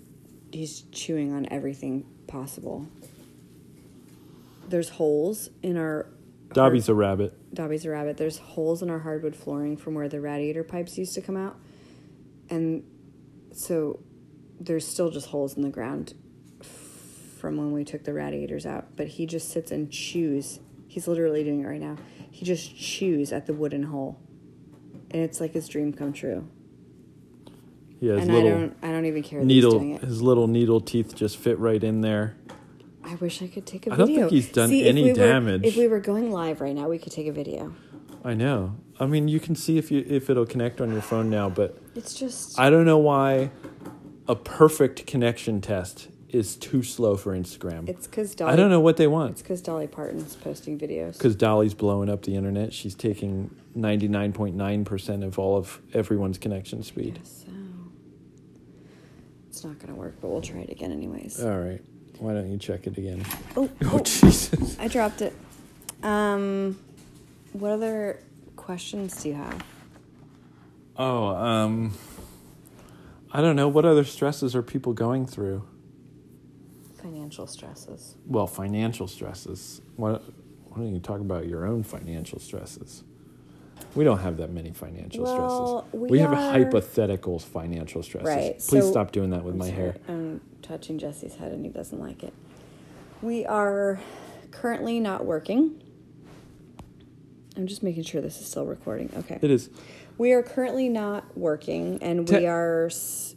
he's 0.51 0.81
chewing 0.91 1.33
on 1.33 1.47
everything 1.51 2.05
possible. 2.27 2.87
There's 4.69 4.89
holes 4.89 5.49
in 5.63 5.77
our 5.77 6.07
Dobby's 6.53 6.87
a 6.89 6.93
rabbit. 6.95 7.33
Dobby's 7.53 7.85
a 7.85 7.89
rabbit. 7.89 8.17
There's 8.17 8.37
holes 8.37 8.81
in 8.81 8.89
our 8.89 8.99
hardwood 8.99 9.35
flooring 9.35 9.75
from 9.77 9.95
where 9.95 10.07
the 10.07 10.21
radiator 10.21 10.63
pipes 10.63 10.97
used 10.97 11.13
to 11.15 11.21
come 11.21 11.35
out. 11.35 11.57
And 12.49 12.83
so 13.53 13.99
there's 14.59 14.87
still 14.87 15.09
just 15.09 15.27
holes 15.27 15.55
in 15.57 15.61
the 15.63 15.69
ground 15.69 16.13
from 17.37 17.57
when 17.57 17.71
we 17.71 17.83
took 17.83 18.03
the 18.03 18.13
radiators 18.13 18.65
out, 18.65 18.95
but 18.95 19.07
he 19.07 19.25
just 19.25 19.49
sits 19.49 19.71
and 19.71 19.91
chews. 19.91 20.59
He's 20.87 21.07
literally 21.07 21.43
doing 21.43 21.61
it 21.61 21.67
right 21.67 21.79
now. 21.81 21.97
He 22.31 22.45
just 22.45 22.75
chews 22.77 23.31
at 23.31 23.45
the 23.45 23.53
wooden 23.53 23.83
hole, 23.83 24.19
and 25.11 25.21
it's 25.21 25.39
like 25.39 25.53
his 25.53 25.67
dream 25.67 25.93
come 25.93 26.13
true. 26.13 26.47
Yeah, 27.99 28.13
his 28.15 28.23
and 28.27 28.31
I 28.37 28.41
don't, 28.43 28.77
I 28.83 28.91
don't 28.91 29.05
even 29.05 29.23
care 29.23 29.39
that 29.39 29.45
needle, 29.45 29.71
he's 29.71 29.79
doing 29.79 29.95
it. 29.95 30.01
his 30.01 30.21
little 30.21 30.47
needle 30.47 30.79
teeth 30.81 31.15
just 31.15 31.37
fit 31.37 31.57
right 31.57 31.83
in 31.83 32.01
there. 32.01 32.35
I 33.03 33.15
wish 33.15 33.41
I 33.41 33.47
could 33.47 33.65
take 33.65 33.87
a 33.87 33.93
I 33.93 33.95
video. 33.95 34.03
I 34.03 34.19
don't 34.19 34.29
think 34.29 34.31
he's 34.31 34.51
done 34.51 34.69
See, 34.69 34.81
if 34.81 34.87
any 34.87 35.03
we 35.03 35.09
were- 35.09 35.15
damage. 35.15 35.65
if 35.65 35.77
we 35.77 35.87
were 35.87 35.99
going 35.99 36.29
live 36.31 36.61
right 36.61 36.75
now, 36.75 36.89
we 36.89 36.99
could 36.99 37.11
take 37.13 37.27
a 37.27 37.31
video. 37.31 37.73
I 38.23 38.33
know. 38.33 38.75
I 38.99 39.05
mean, 39.05 39.27
you 39.27 39.39
can 39.39 39.55
see 39.55 39.77
if 39.77 39.89
you 39.91 40.03
if 40.07 40.29
it'll 40.29 40.45
connect 40.45 40.81
on 40.81 40.91
your 40.91 41.01
phone 41.01 41.29
now, 41.29 41.49
but 41.49 41.77
It's 41.95 42.13
just 42.13 42.59
I 42.59 42.69
don't 42.69 42.85
know 42.85 42.97
why 42.97 43.51
a 44.27 44.35
perfect 44.35 45.05
connection 45.07 45.61
test 45.61 46.09
is 46.29 46.55
too 46.57 46.83
slow 46.83 47.15
for 47.15 47.33
Instagram. 47.33 47.87
it's 47.87 48.05
because 48.07 48.35
Dolly. 48.35 48.51
I 48.53 48.55
don't 48.55 48.69
know 48.69 48.81
what 48.81 48.97
they 48.97 49.07
want. 49.07 49.31
It's 49.31 49.41
because 49.41 49.61
Dolly 49.61 49.87
Parton's 49.87 50.35
posting 50.35 50.77
videos. 50.77 51.13
Because 51.13 51.35
Dolly's 51.35 51.73
blowing 51.73 52.09
up 52.09 52.23
the 52.23 52.35
internet. 52.35 52.73
She's 52.73 52.95
taking 52.95 53.49
ninety 53.75 54.07
nine 54.07 54.33
point 54.33 54.55
nine 54.55 54.83
percent 54.85 55.23
of 55.23 55.39
all 55.39 55.55
of 55.57 55.79
everyone's 55.93 56.37
connection 56.37 56.83
speed. 56.83 57.19
So 57.23 57.47
it's 59.49 59.63
not 59.63 59.79
gonna 59.79 59.95
work, 59.95 60.15
but 60.21 60.27
we'll 60.29 60.41
try 60.41 60.59
it 60.59 60.69
again 60.69 60.91
anyways. 60.91 61.41
All 61.43 61.57
right. 61.59 61.81
Why 62.19 62.33
don't 62.33 62.49
you 62.51 62.57
check 62.57 62.87
it 62.87 62.97
again? 62.97 63.23
oh, 63.55 63.69
Oh 63.83 63.91
oh, 63.93 63.99
Jesus! 63.99 64.77
I 64.79 64.87
dropped 64.87 65.21
it. 65.21 65.33
Um, 66.03 66.77
what 67.53 67.71
other 67.71 68.19
questions 68.55 69.21
do 69.23 69.29
you 69.29 69.35
have? 69.35 69.63
Oh, 70.97 71.27
um, 71.27 71.93
I 73.31 73.41
don't 73.41 73.55
know. 73.55 73.67
What 73.67 73.85
other 73.85 74.03
stresses 74.03 74.55
are 74.55 74.63
people 74.63 74.93
going 74.93 75.25
through? 75.27 75.63
Financial 77.11 77.47
stresses. 77.47 78.15
Well, 78.25 78.47
financial 78.47 79.07
stresses. 79.07 79.81
Why, 79.95 80.11
why 80.11 80.77
don't 80.77 80.93
you 80.93 80.99
talk 80.99 81.21
about 81.21 81.47
your 81.47 81.65
own 81.65 81.83
financial 81.83 82.37
stresses? 82.39 83.03
We 83.95 84.03
don't 84.03 84.19
have 84.19 84.35
that 84.37 84.51
many 84.51 84.71
financial 84.71 85.23
Well, 85.23 85.85
stresses. 85.85 86.01
we 86.01 86.09
We, 86.09 86.19
have 86.19 86.33
are- 86.33 86.51
hypothetical 86.51 87.39
financial 87.39 88.03
stresses. 88.03 88.27
Right, 88.27 88.53
Please 88.59 88.83
so- 88.83 88.91
stop 88.91 89.13
doing 89.13 89.29
that 89.29 89.45
with 89.45 89.53
I'm 89.53 89.59
my 89.59 89.65
sorry, 89.69 89.77
hair. 89.77 89.95
I'm 90.09 90.41
touching 90.61 90.97
Jesse's 90.99 91.35
head 91.35 91.53
and 91.53 91.63
he 91.63 91.71
doesn't 91.71 91.99
like 91.99 92.23
it. 92.23 92.33
We 93.21 93.45
are 93.45 93.99
currently 94.51 94.99
not 94.99 95.25
working. 95.25 95.81
I'm 97.55 97.67
just 97.67 97.83
making 97.83 98.03
sure 98.03 98.19
this 98.21 98.39
is 98.41 98.47
still 98.47 98.65
recording. 98.65 99.09
Okay. 99.17 99.39
It 99.41 99.49
is 99.49 99.69
We 100.17 100.33
are 100.33 100.43
currently 100.43 100.89
not 100.89 101.37
working 101.37 101.99
and 102.03 102.27
we 102.29 102.45
are, 102.47 102.89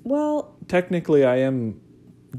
well, 0.02 0.56
technically 0.66 1.24
I 1.24 1.36
am 1.36 1.80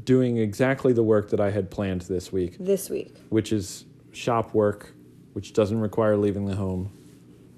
doing 0.04 0.36
exactly 0.38 0.92
the 0.92 1.02
work 1.02 1.30
that 1.30 1.40
I 1.40 1.50
had 1.50 1.70
planned 1.70 2.02
this 2.02 2.32
week, 2.32 2.56
this 2.58 2.88
week. 2.88 3.16
which 3.28 3.52
is 3.52 3.84
shop 4.12 4.54
work, 4.54 4.94
which 5.32 5.52
doesn't 5.52 5.80
require 5.80 6.16
leaving 6.16 6.44
the 6.46 6.56
home. 6.56 6.92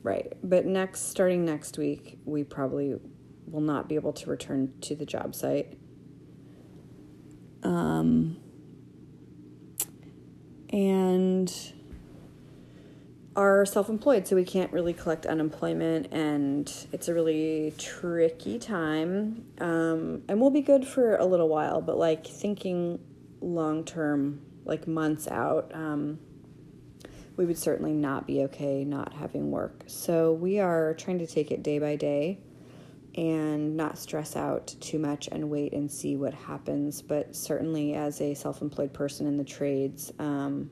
Right. 0.02 0.32
But 0.42 0.66
next, 0.66 1.10
starting 1.10 1.44
next 1.44 1.78
week, 1.78 2.18
we 2.24 2.44
probably 2.44 2.96
will 3.46 3.60
not 3.60 3.88
be 3.88 3.94
able 3.94 4.12
to 4.12 4.30
return 4.30 4.72
to 4.82 4.94
the 4.94 5.06
job 5.06 5.34
site. 5.34 5.78
Um, 7.62 8.36
and 10.70 11.73
are 13.36 13.66
self 13.66 13.88
employed, 13.88 14.26
so 14.26 14.36
we 14.36 14.44
can't 14.44 14.72
really 14.72 14.92
collect 14.92 15.26
unemployment, 15.26 16.12
and 16.12 16.72
it's 16.92 17.08
a 17.08 17.14
really 17.14 17.74
tricky 17.78 18.58
time. 18.58 19.44
Um, 19.60 20.22
and 20.28 20.40
we'll 20.40 20.50
be 20.50 20.60
good 20.60 20.86
for 20.86 21.16
a 21.16 21.24
little 21.24 21.48
while, 21.48 21.80
but 21.80 21.98
like 21.98 22.26
thinking 22.26 23.00
long 23.40 23.84
term, 23.84 24.40
like 24.64 24.86
months 24.86 25.28
out, 25.28 25.72
um, 25.74 26.18
we 27.36 27.44
would 27.44 27.58
certainly 27.58 27.92
not 27.92 28.26
be 28.26 28.42
okay 28.42 28.84
not 28.84 29.12
having 29.12 29.50
work. 29.50 29.84
So 29.86 30.32
we 30.32 30.60
are 30.60 30.94
trying 30.94 31.18
to 31.18 31.26
take 31.26 31.50
it 31.50 31.62
day 31.62 31.78
by 31.78 31.96
day 31.96 32.38
and 33.16 33.76
not 33.76 33.98
stress 33.98 34.34
out 34.34 34.74
too 34.80 34.98
much 34.98 35.28
and 35.30 35.48
wait 35.48 35.72
and 35.72 35.90
see 35.90 36.16
what 36.16 36.34
happens. 36.34 37.02
But 37.02 37.34
certainly, 37.34 37.94
as 37.94 38.20
a 38.20 38.34
self 38.34 38.62
employed 38.62 38.92
person 38.92 39.26
in 39.26 39.36
the 39.36 39.44
trades, 39.44 40.12
um, 40.18 40.70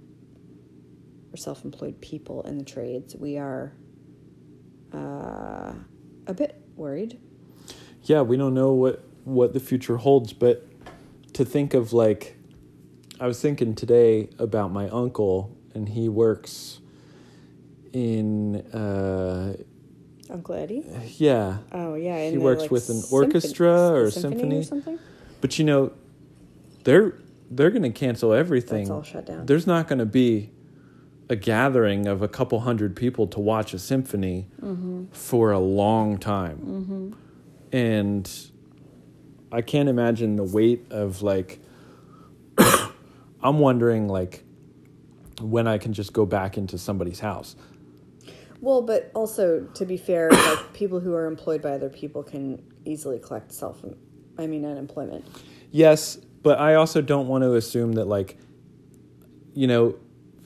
or 1.33 1.37
self 1.37 1.65
employed 1.65 2.01
people 2.01 2.43
in 2.43 2.59
the 2.59 2.65
trades, 2.65 3.17
we 3.17 3.39
are 3.39 3.73
uh, 4.93 5.73
a 6.27 6.35
bit 6.35 6.61
worried. 6.77 7.19
yeah, 8.05 8.23
we 8.23 8.37
don't 8.37 8.55
know 8.55 8.73
what 8.73 9.05
what 9.25 9.53
the 9.53 9.61
future 9.61 9.97
holds, 9.97 10.33
but 10.33 10.67
to 11.35 11.45
think 11.45 11.75
of 11.75 11.93
like 11.93 12.37
I 13.21 13.27
was 13.27 13.41
thinking 13.41 13.75
today 13.75 14.29
about 14.39 14.73
my 14.73 14.89
uncle 14.89 15.57
and 15.75 15.89
he 15.89 16.09
works 16.09 16.81
in 17.93 18.57
uh 18.73 19.55
Uncle 20.31 20.55
Eddie? 20.55 20.85
yeah. 21.19 21.59
Oh, 21.73 21.95
yeah. 21.95 22.25
He 22.31 22.37
the, 22.37 22.41
works 22.41 22.63
like, 22.63 22.71
with 22.71 22.89
an 22.89 22.97
symphony- 23.03 23.27
orchestra 23.27 23.93
or 23.93 24.11
symphony. 24.11 24.59
or 24.61 24.63
something. 24.63 24.99
But 25.43 25.59
you 25.59 25.65
know, 25.65 25.93
they're 26.85 27.15
they're 27.51 27.71
going 27.71 27.83
to 27.83 27.91
cancel 27.91 28.33
everything. 28.33 28.85
That's 28.85 28.91
all 28.91 29.03
shut 29.03 29.27
down. 29.27 29.45
There's 29.47 29.67
not 29.67 29.89
going 29.89 29.99
to 29.99 30.07
be 30.07 30.51
a 31.33 31.37
gathering 31.37 32.07
of 32.07 32.21
a 32.23 32.29
couple 32.29 32.61
hundred 32.61 32.95
people 32.95 33.27
to 33.27 33.41
watch 33.41 33.73
a 33.75 33.79
symphony 33.79 34.47
Mm-hmm. 34.63 35.07
for 35.13 35.51
a 35.51 35.59
long 35.59 36.19
time. 36.19 37.17
And 37.73 38.31
I 39.51 39.63
can't 39.63 39.89
imagine 39.89 40.37
the 40.37 40.45
weight 40.45 40.87
of 40.91 41.23
like 41.23 41.59
I'm 43.43 43.59
wondering 43.59 44.09
like 44.09 44.45
when 45.41 45.67
I 45.67 45.79
can 45.79 45.93
just 45.93 46.13
go 46.13 46.27
back 46.27 46.57
into 46.59 46.77
somebody's 46.79 47.19
house. 47.21 47.57
Well, 48.61 48.83
but 48.83 49.11
also 49.15 49.67
to 49.75 49.85
be 49.87 49.97
fair, 49.97 50.31
like 50.49 50.73
people 50.75 51.01
who 51.01 51.15
are 51.15 51.27
employed 51.27 51.63
by 51.63 51.71
other 51.71 51.89
people 51.89 52.23
can 52.23 52.63
easily 52.85 53.19
collect 53.19 53.53
self, 53.53 53.83
I 54.39 54.47
mean, 54.47 54.65
unemployment. 54.65 55.25
Yes, 55.71 56.19
but 56.43 56.59
I 56.61 56.75
also 56.75 57.01
don't 57.01 57.27
want 57.27 57.43
to 57.43 57.55
assume 57.55 57.93
that 57.95 58.05
like 58.07 58.37
you 59.55 59.67
know, 59.67 59.97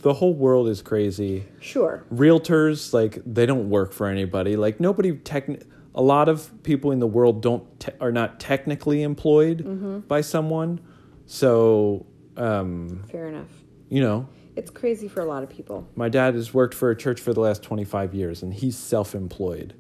the 0.06 0.14
whole 0.14 0.34
world 0.34 0.68
is 0.68 0.82
crazy. 0.82 1.44
Sure. 1.58 2.04
realtors 2.14 2.92
like 2.94 3.18
they 3.26 3.44
don't 3.44 3.68
work 3.68 3.92
for 3.92 4.06
anybody 4.06 4.54
like 4.54 4.78
nobody 4.78 5.10
techni- 5.12 5.64
a 5.96 6.00
lot 6.02 6.28
of 6.28 6.48
people 6.62 6.92
in 6.92 7.00
the 7.00 7.08
world 7.08 7.42
don't 7.42 7.64
te- 7.80 7.90
are 8.00 8.12
not 8.12 8.38
technically 8.38 9.02
employed 9.02 10.06
by 10.06 10.20
someone 10.20 10.78
so 11.26 12.06
um 12.36 13.02
Fair 13.10 13.26
enough. 13.26 13.48
you 13.88 14.00
know 14.00 14.28
It's 14.54 14.70
crazy 14.70 15.08
for 15.08 15.22
a 15.22 15.25
lot 15.25 15.42
of 15.42 15.48
people. 15.50 15.88
my 15.96 16.08
dad 16.08 16.34
has 16.34 16.54
worked 16.54 16.75
for 16.75 16.88
a 16.90 16.96
church 16.96 17.20
for 17.20 17.32
the 17.34 17.40
last 17.40 17.64
25 17.64 18.14
years 18.14 18.44
and 18.44 18.54
he's 18.54 18.76
self-employed 18.78 19.75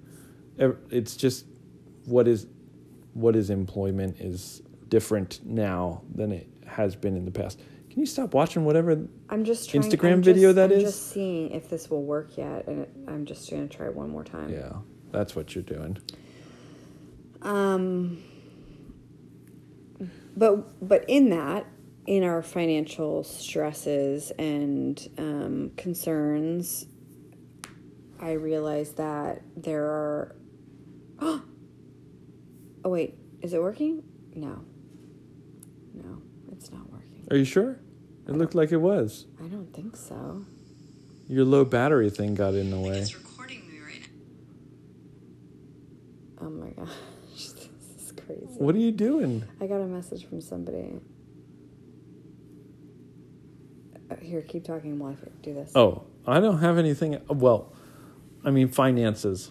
it's 0.90 1.14
just 1.16 1.46
what 2.06 2.26
is 2.26 2.48
what 3.14 3.36
is 3.36 3.48
employment 3.50 4.20
is 4.20 4.60
different 4.88 5.38
now 5.44 6.02
than 6.12 6.32
it 6.32 6.48
has 6.66 6.96
been 6.96 7.16
in 7.16 7.24
the 7.24 7.30
past 7.30 7.60
can 7.96 8.02
you 8.02 8.06
stop 8.06 8.34
watching 8.34 8.66
whatever 8.66 9.08
I'm 9.30 9.42
just 9.46 9.70
trying, 9.70 9.82
Instagram 9.82 10.12
I'm 10.12 10.22
video 10.22 10.48
just, 10.48 10.56
that 10.56 10.70
I'm 10.70 10.76
is? 10.76 10.82
just 10.82 11.12
seeing 11.12 11.50
if 11.52 11.70
this 11.70 11.88
will 11.88 12.02
work 12.02 12.36
yet, 12.36 12.66
and 12.68 12.86
I'm 13.08 13.24
just 13.24 13.48
going 13.48 13.66
to 13.66 13.74
try 13.74 13.88
one 13.88 14.10
more 14.10 14.22
time. 14.22 14.50
yeah 14.50 14.74
that's 15.12 15.34
what 15.34 15.54
you're 15.54 15.64
doing 15.64 15.96
Um, 17.40 18.22
but 20.36 20.86
but 20.86 21.06
in 21.08 21.30
that, 21.30 21.64
in 22.06 22.22
our 22.22 22.42
financial 22.42 23.24
stresses 23.24 24.30
and 24.32 25.08
um, 25.16 25.70
concerns, 25.78 26.84
I 28.20 28.32
realize 28.32 28.92
that 28.92 29.40
there 29.56 29.84
are. 29.86 30.36
Oh 32.84 32.88
wait, 32.90 33.14
is 33.42 33.52
it 33.54 33.60
working? 33.60 34.02
No. 34.34 34.60
No, 35.94 36.22
it's 36.52 36.70
not 36.70 36.88
working. 36.92 37.26
are 37.32 37.36
you 37.36 37.44
sure 37.44 37.80
it 38.26 38.32
looked 38.32 38.54
like 38.54 38.72
it 38.72 38.78
was 38.78 39.26
I 39.42 39.46
don't 39.46 39.72
think 39.74 39.96
so. 39.96 40.44
Your 41.28 41.44
low 41.44 41.64
battery 41.64 42.10
thing 42.10 42.34
got 42.34 42.54
in 42.54 42.70
the 42.70 42.78
way. 42.78 42.98
It's 42.98 43.16
recording 43.16 43.68
me 43.70 43.80
right 43.80 44.08
now. 46.40 46.46
Oh 46.46 46.50
my 46.50 46.70
gosh, 46.70 46.94
this 47.34 48.04
is 48.04 48.12
crazy. 48.12 48.44
What 48.58 48.74
are 48.74 48.78
you 48.78 48.92
doing? 48.92 49.44
I 49.60 49.66
got 49.66 49.80
a 49.80 49.86
message 49.86 50.24
from 50.28 50.40
somebody. 50.40 51.00
Uh, 54.08 54.14
Here, 54.20 54.42
keep 54.42 54.64
talking 54.64 54.98
while 54.98 55.12
I 55.20 55.28
do 55.42 55.54
this. 55.54 55.72
Oh, 55.74 56.04
I 56.26 56.38
don't 56.38 56.58
have 56.60 56.78
anything. 56.78 57.18
Well, 57.28 57.72
I 58.44 58.50
mean, 58.50 58.68
finances. 58.68 59.50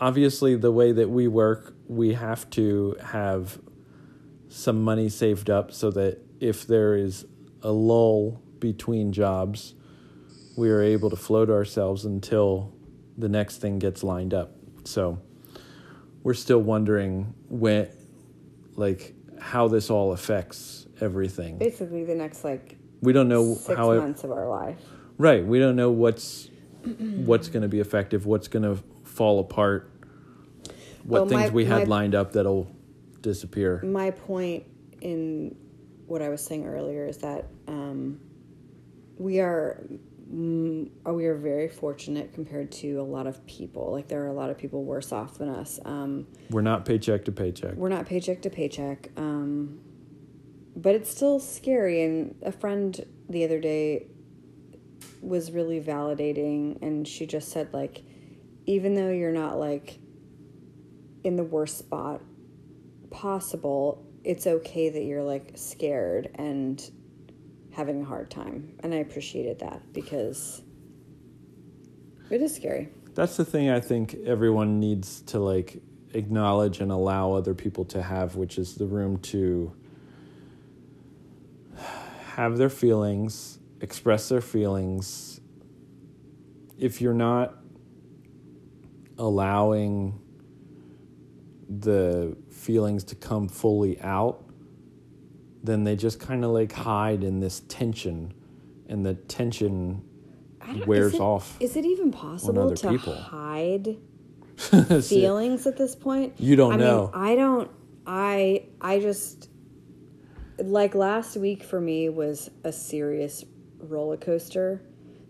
Obviously, 0.00 0.56
the 0.56 0.72
way 0.72 0.92
that 0.92 1.10
we 1.10 1.28
work, 1.28 1.74
we 1.86 2.14
have 2.14 2.48
to 2.50 2.96
have 3.02 3.58
some 4.48 4.82
money 4.82 5.08
saved 5.08 5.50
up 5.50 5.72
so 5.72 5.90
that 5.90 6.18
if 6.44 6.66
there 6.66 6.94
is 6.94 7.24
a 7.62 7.72
lull 7.72 8.42
between 8.58 9.12
jobs, 9.12 9.74
we 10.58 10.68
are 10.70 10.82
able 10.82 11.08
to 11.08 11.16
float 11.16 11.48
ourselves 11.48 12.04
until 12.04 12.70
the 13.16 13.30
next 13.30 13.62
thing 13.62 13.78
gets 13.78 14.04
lined 14.04 14.34
up. 14.34 14.52
So 14.84 15.18
we're 16.22 16.34
still 16.34 16.58
wondering 16.58 17.32
when, 17.48 17.88
like, 18.76 19.14
how 19.40 19.68
this 19.68 19.88
all 19.88 20.12
affects 20.12 20.86
everything. 21.00 21.56
Basically, 21.56 22.04
the 22.04 22.14
next 22.14 22.44
like 22.44 22.76
We 23.00 23.14
don't 23.14 23.28
know 23.28 23.54
six 23.54 23.76
how 23.78 23.92
it 23.92 23.98
months 24.00 24.22
of 24.24 24.30
our 24.30 24.46
life. 24.48 24.78
right. 25.16 25.44
We 25.44 25.58
don't 25.58 25.76
know 25.76 25.90
what's 25.90 26.50
what's 26.84 27.48
going 27.48 27.62
to 27.62 27.68
be 27.68 27.80
effective, 27.80 28.26
what's 28.26 28.48
going 28.48 28.64
to 28.64 28.82
fall 29.04 29.40
apart, 29.40 29.90
what 31.04 31.30
my- 31.30 31.40
things 31.44 31.52
we 31.52 31.64
had 31.64 31.88
my- 31.88 31.96
lined 31.96 32.14
up 32.14 32.32
that'll 32.32 32.70
disappear. 33.22 33.80
My 33.82 34.10
point 34.10 34.64
in 35.00 35.56
what 36.06 36.22
I 36.22 36.28
was 36.28 36.44
saying 36.44 36.66
earlier 36.66 37.06
is 37.06 37.18
that 37.18 37.46
um, 37.68 38.20
we 39.18 39.40
are 39.40 39.82
mm, 40.32 40.90
we 41.06 41.26
are 41.26 41.36
very 41.36 41.68
fortunate 41.68 42.32
compared 42.34 42.70
to 42.72 42.94
a 43.00 43.02
lot 43.02 43.26
of 43.26 43.44
people. 43.46 43.92
Like 43.92 44.08
there 44.08 44.22
are 44.24 44.28
a 44.28 44.32
lot 44.32 44.50
of 44.50 44.58
people 44.58 44.84
worse 44.84 45.12
off 45.12 45.38
than 45.38 45.48
us. 45.48 45.78
Um, 45.84 46.26
We're 46.50 46.62
not 46.62 46.84
paycheck 46.84 47.24
to 47.26 47.32
paycheck. 47.32 47.74
we're 47.74 47.88
not 47.88 48.06
paycheck 48.06 48.42
to 48.42 48.50
paycheck, 48.50 49.10
um, 49.16 49.80
but 50.76 50.94
it's 50.94 51.10
still 51.10 51.40
scary. 51.40 52.02
And 52.02 52.34
a 52.42 52.52
friend 52.52 53.04
the 53.28 53.44
other 53.44 53.60
day 53.60 54.06
was 55.22 55.52
really 55.52 55.80
validating, 55.80 56.80
and 56.82 57.06
she 57.08 57.26
just 57.26 57.48
said 57.50 57.72
like, 57.72 58.02
even 58.66 58.94
though 58.94 59.10
you're 59.10 59.32
not 59.32 59.58
like 59.58 59.98
in 61.22 61.36
the 61.36 61.44
worst 61.44 61.78
spot 61.78 62.20
possible, 63.10 64.03
it's 64.24 64.46
okay 64.46 64.88
that 64.88 65.02
you're 65.02 65.22
like 65.22 65.52
scared 65.54 66.30
and 66.36 66.90
having 67.72 68.00
a 68.00 68.04
hard 68.04 68.30
time. 68.30 68.72
And 68.80 68.94
I 68.94 68.98
appreciated 68.98 69.60
that 69.60 69.92
because 69.92 70.62
it 72.30 72.40
is 72.40 72.54
scary. 72.54 72.88
That's 73.14 73.36
the 73.36 73.44
thing 73.44 73.70
I 73.70 73.80
think 73.80 74.16
everyone 74.24 74.80
needs 74.80 75.20
to 75.22 75.38
like 75.38 75.80
acknowledge 76.14 76.80
and 76.80 76.90
allow 76.90 77.32
other 77.32 77.54
people 77.54 77.84
to 77.86 78.02
have, 78.02 78.36
which 78.36 78.58
is 78.58 78.74
the 78.76 78.86
room 78.86 79.18
to 79.18 79.72
have 82.34 82.56
their 82.56 82.70
feelings, 82.70 83.58
express 83.80 84.28
their 84.28 84.40
feelings. 84.40 85.40
If 86.78 87.00
you're 87.00 87.12
not 87.12 87.56
allowing 89.18 90.20
the 91.68 92.36
feelings 92.50 93.04
to 93.04 93.14
come 93.14 93.48
fully 93.48 94.00
out, 94.00 94.44
then 95.62 95.84
they 95.84 95.96
just 95.96 96.20
kind 96.20 96.44
of 96.44 96.50
like 96.50 96.72
hide 96.72 97.24
in 97.24 97.40
this 97.40 97.60
tension, 97.68 98.34
and 98.88 99.04
the 99.04 99.14
tension 99.14 100.02
wears 100.86 101.08
is 101.08 101.14
it- 101.14 101.20
off. 101.20 101.56
Is 101.60 101.76
it 101.76 101.84
even 101.84 102.10
possible 102.10 102.74
to 102.74 102.88
people. 102.90 103.14
hide 103.14 103.96
feelings 105.02 105.66
at 105.66 105.76
this 105.76 105.94
point? 105.94 106.34
You 106.38 106.56
don't 106.56 106.74
I 106.74 106.76
know. 106.76 107.10
Mean, 107.14 107.22
I 107.22 107.34
don't. 107.34 107.70
I 108.06 108.66
I 108.80 109.00
just 109.00 109.48
like 110.58 110.94
last 110.94 111.36
week 111.36 111.62
for 111.62 111.80
me 111.80 112.08
was 112.10 112.50
a 112.62 112.72
serious 112.72 113.44
roller 113.78 114.16
coaster. 114.16 114.82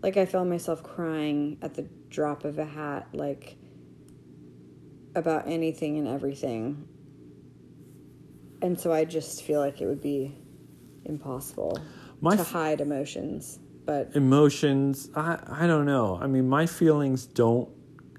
Like 0.03 0.17
I 0.17 0.25
found 0.25 0.49
myself 0.49 0.83
crying 0.83 1.57
at 1.61 1.73
the 1.73 1.83
drop 2.09 2.43
of 2.45 2.59
a 2.59 2.65
hat, 2.65 3.07
like 3.13 3.55
about 5.15 5.47
anything 5.47 5.97
and 5.97 6.07
everything. 6.07 6.87
And 8.61 8.79
so 8.79 8.91
I 8.91 9.05
just 9.05 9.43
feel 9.43 9.59
like 9.59 9.81
it 9.81 9.87
would 9.87 10.01
be 10.01 10.35
impossible 11.05 11.79
My 12.21 12.35
to 12.35 12.41
f- 12.41 12.51
hide 12.51 12.81
emotions. 12.81 13.59
But 13.85 14.15
emotions 14.15 15.11
i 15.15 15.37
i 15.47 15.67
don't 15.67 15.85
know 15.85 16.17
i 16.19 16.25
mean 16.25 16.49
my 16.49 16.65
feelings 16.65 17.27
don't 17.27 17.69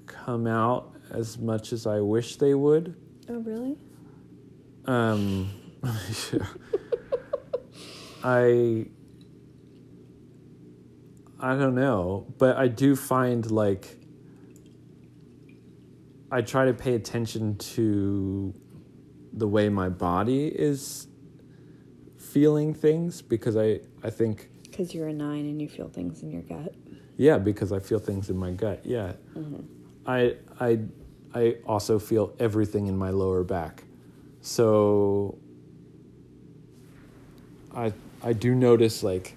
come 0.06 0.46
out 0.46 0.94
as 1.10 1.38
much 1.38 1.72
as 1.72 1.88
i 1.88 1.98
wish 1.98 2.36
they 2.36 2.54
would 2.54 2.94
oh 3.28 3.38
really? 3.40 3.76
um 4.84 5.50
i 8.22 8.86
i 11.40 11.56
don't 11.56 11.74
know 11.74 12.32
but 12.38 12.56
i 12.56 12.68
do 12.68 12.94
find 12.94 13.50
like 13.50 13.95
i 16.30 16.40
try 16.40 16.64
to 16.64 16.74
pay 16.74 16.94
attention 16.94 17.56
to 17.56 18.52
the 19.32 19.46
way 19.46 19.68
my 19.68 19.88
body 19.88 20.46
is 20.48 21.06
feeling 22.18 22.74
things 22.74 23.22
because 23.22 23.56
i 23.56 23.78
i 24.02 24.10
think 24.10 24.48
Because 24.62 24.94
you're 24.94 25.08
a 25.08 25.12
nine 25.12 25.46
and 25.46 25.60
you 25.60 25.68
feel 25.68 25.88
things 25.88 26.22
in 26.22 26.30
your 26.30 26.42
gut. 26.42 26.74
Yeah, 27.18 27.38
because 27.38 27.72
I 27.72 27.78
feel 27.78 27.98
things 27.98 28.28
in 28.28 28.36
my 28.36 28.50
gut. 28.50 28.80
Yeah. 28.84 29.12
Mm-hmm. 29.34 29.62
I 30.06 30.36
I 30.60 30.80
I 31.34 31.56
also 31.64 31.98
feel 31.98 32.34
everything 32.38 32.88
in 32.88 32.96
my 32.96 33.08
lower 33.08 33.42
back. 33.42 33.84
So 34.42 35.38
I 37.74 37.92
I 38.22 38.34
do 38.34 38.54
notice 38.54 39.02
like 39.02 39.34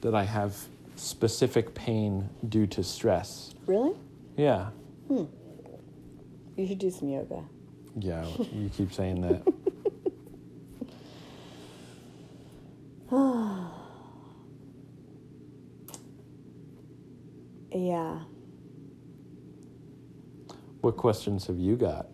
that 0.00 0.14
I 0.14 0.24
have 0.24 0.56
specific 0.96 1.74
pain 1.74 2.28
due 2.48 2.66
to 2.68 2.82
stress. 2.82 3.54
Really? 3.66 3.94
Yeah. 4.36 4.70
Hmm. 5.08 5.24
You 6.56 6.66
should 6.66 6.78
do 6.78 6.90
some 6.90 7.08
yoga. 7.08 7.44
Yeah, 7.98 8.26
you 8.52 8.68
keep 8.68 8.92
saying 8.92 9.20
that. 9.22 9.42
Yeah. 17.72 18.20
What 20.80 20.96
questions 20.96 21.46
have 21.46 21.58
you 21.58 21.76
got? 21.76 22.06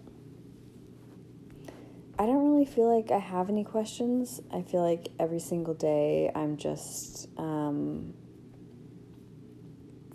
I 2.18 2.26
don't 2.26 2.50
really 2.50 2.64
feel 2.64 2.94
like 2.94 3.12
I 3.12 3.18
have 3.18 3.48
any 3.48 3.62
questions. 3.62 4.40
I 4.52 4.62
feel 4.62 4.82
like 4.82 5.08
every 5.20 5.38
single 5.38 5.74
day 5.74 6.32
I'm 6.34 6.56
just 6.56 7.28
um 7.36 8.14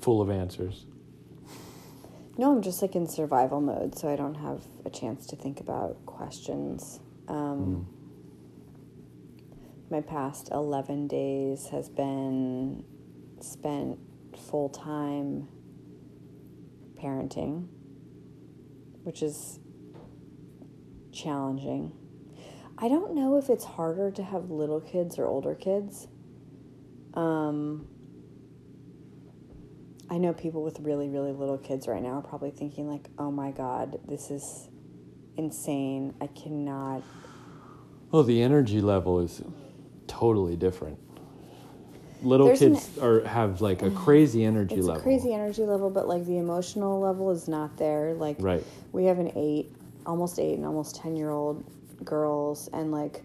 Full 0.01 0.21
of 0.21 0.29
answers. 0.29 0.85
No, 2.37 2.51
I'm 2.51 2.61
just 2.61 2.81
like 2.81 2.95
in 2.95 3.07
survival 3.07 3.61
mode, 3.61 3.97
so 3.97 4.07
I 4.07 4.15
don't 4.15 4.35
have 4.35 4.63
a 4.85 4.89
chance 4.89 5.25
to 5.27 5.35
think 5.35 5.59
about 5.59 6.05
questions. 6.05 6.99
Um 7.27 7.87
my 9.89 10.01
past 10.01 10.49
11 10.51 11.07
days 11.07 11.67
has 11.67 11.87
been 11.87 12.83
spent 13.39 13.97
full 14.37 14.69
time 14.69 15.47
parenting, 17.01 17.67
which 19.03 19.21
is 19.21 19.59
challenging. 21.13 21.93
I 22.77 22.89
don't 22.89 23.15
know 23.15 23.37
if 23.37 23.49
it's 23.49 23.63
harder 23.63 24.11
to 24.11 24.23
have 24.23 24.51
little 24.51 24.81
kids 24.81 25.17
or 25.17 25.25
older 25.25 25.55
kids. 25.55 26.07
Um, 27.13 27.87
I 30.09 30.17
know 30.17 30.33
people 30.33 30.63
with 30.63 30.79
really, 30.79 31.09
really 31.09 31.33
little 31.33 31.57
kids 31.57 31.87
right 31.87 32.01
now 32.01 32.13
are 32.19 32.21
probably 32.21 32.51
thinking, 32.51 32.87
like, 32.89 33.07
oh 33.17 33.29
my 33.31 33.51
God, 33.51 33.99
this 34.07 34.31
is 34.31 34.69
insane. 35.35 36.13
I 36.21 36.27
cannot. 36.27 37.03
Well, 38.11 38.23
the 38.23 38.41
energy 38.41 38.79
level 38.79 39.19
is 39.19 39.41
totally 40.07 40.55
different. 40.55 40.97
Little 42.23 42.47
There's 42.47 42.61
an- 42.61 42.75
kids 42.75 42.97
are 42.99 43.23
have 43.25 43.61
like 43.61 43.81
a 43.83 43.91
crazy 43.91 44.43
energy 44.45 44.75
It's 44.75 44.87
level. 44.87 45.01
a 45.01 45.03
crazy 45.03 45.33
energy 45.33 45.63
level, 45.63 45.89
but 45.89 46.07
like 46.07 46.25
the 46.25 46.37
emotional 46.37 46.99
level 46.99 47.29
is 47.31 47.47
not 47.47 47.77
there. 47.77 48.13
Like, 48.13 48.37
Right. 48.39 48.63
we 48.93 49.05
have 49.05 49.19
an 49.19 49.31
eight, 49.35 49.71
almost 50.05 50.39
eight, 50.39 50.55
and 50.55 50.65
almost 50.65 50.95
10 50.95 51.15
year 51.17 51.29
old 51.31 51.63
girls, 52.05 52.69
and 52.73 52.91
like 52.91 53.23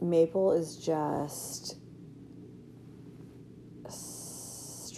Maple 0.00 0.52
is 0.52 0.76
just 0.76 1.76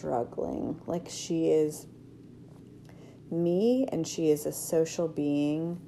struggling. 0.04 0.78
Like, 0.86 1.08
she 1.08 1.48
is 1.48 1.86
me, 3.30 3.86
and 3.90 4.06
she 4.06 4.30
is 4.30 4.44
a 4.44 4.52
social 4.52 5.08
being, 5.08 5.80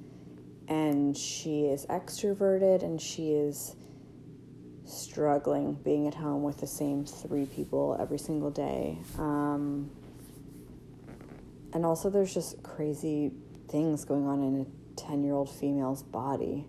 and 0.67 1.15
she 1.15 1.65
is 1.65 1.85
extroverted, 1.85 2.81
and 2.81 2.99
she 2.99 3.31
is 3.31 3.75
struggling 4.85 5.73
being 5.83 6.07
at 6.07 6.15
home 6.15 6.41
with 6.41 6.57
the 6.57 6.67
same 6.67 7.05
three 7.05 7.45
people 7.45 7.95
every 7.99 8.17
single 8.17 8.49
day. 8.49 8.97
Um, 9.19 9.91
and 11.73 11.85
also, 11.85 12.09
there's 12.09 12.33
just 12.33 12.63
crazy 12.63 13.31
things 13.69 14.03
going 14.03 14.25
on 14.25 14.41
in 14.41 14.61
a 14.61 14.99
10 14.99 15.23
year 15.23 15.33
old 15.35 15.49
female's 15.49 16.01
body. 16.01 16.65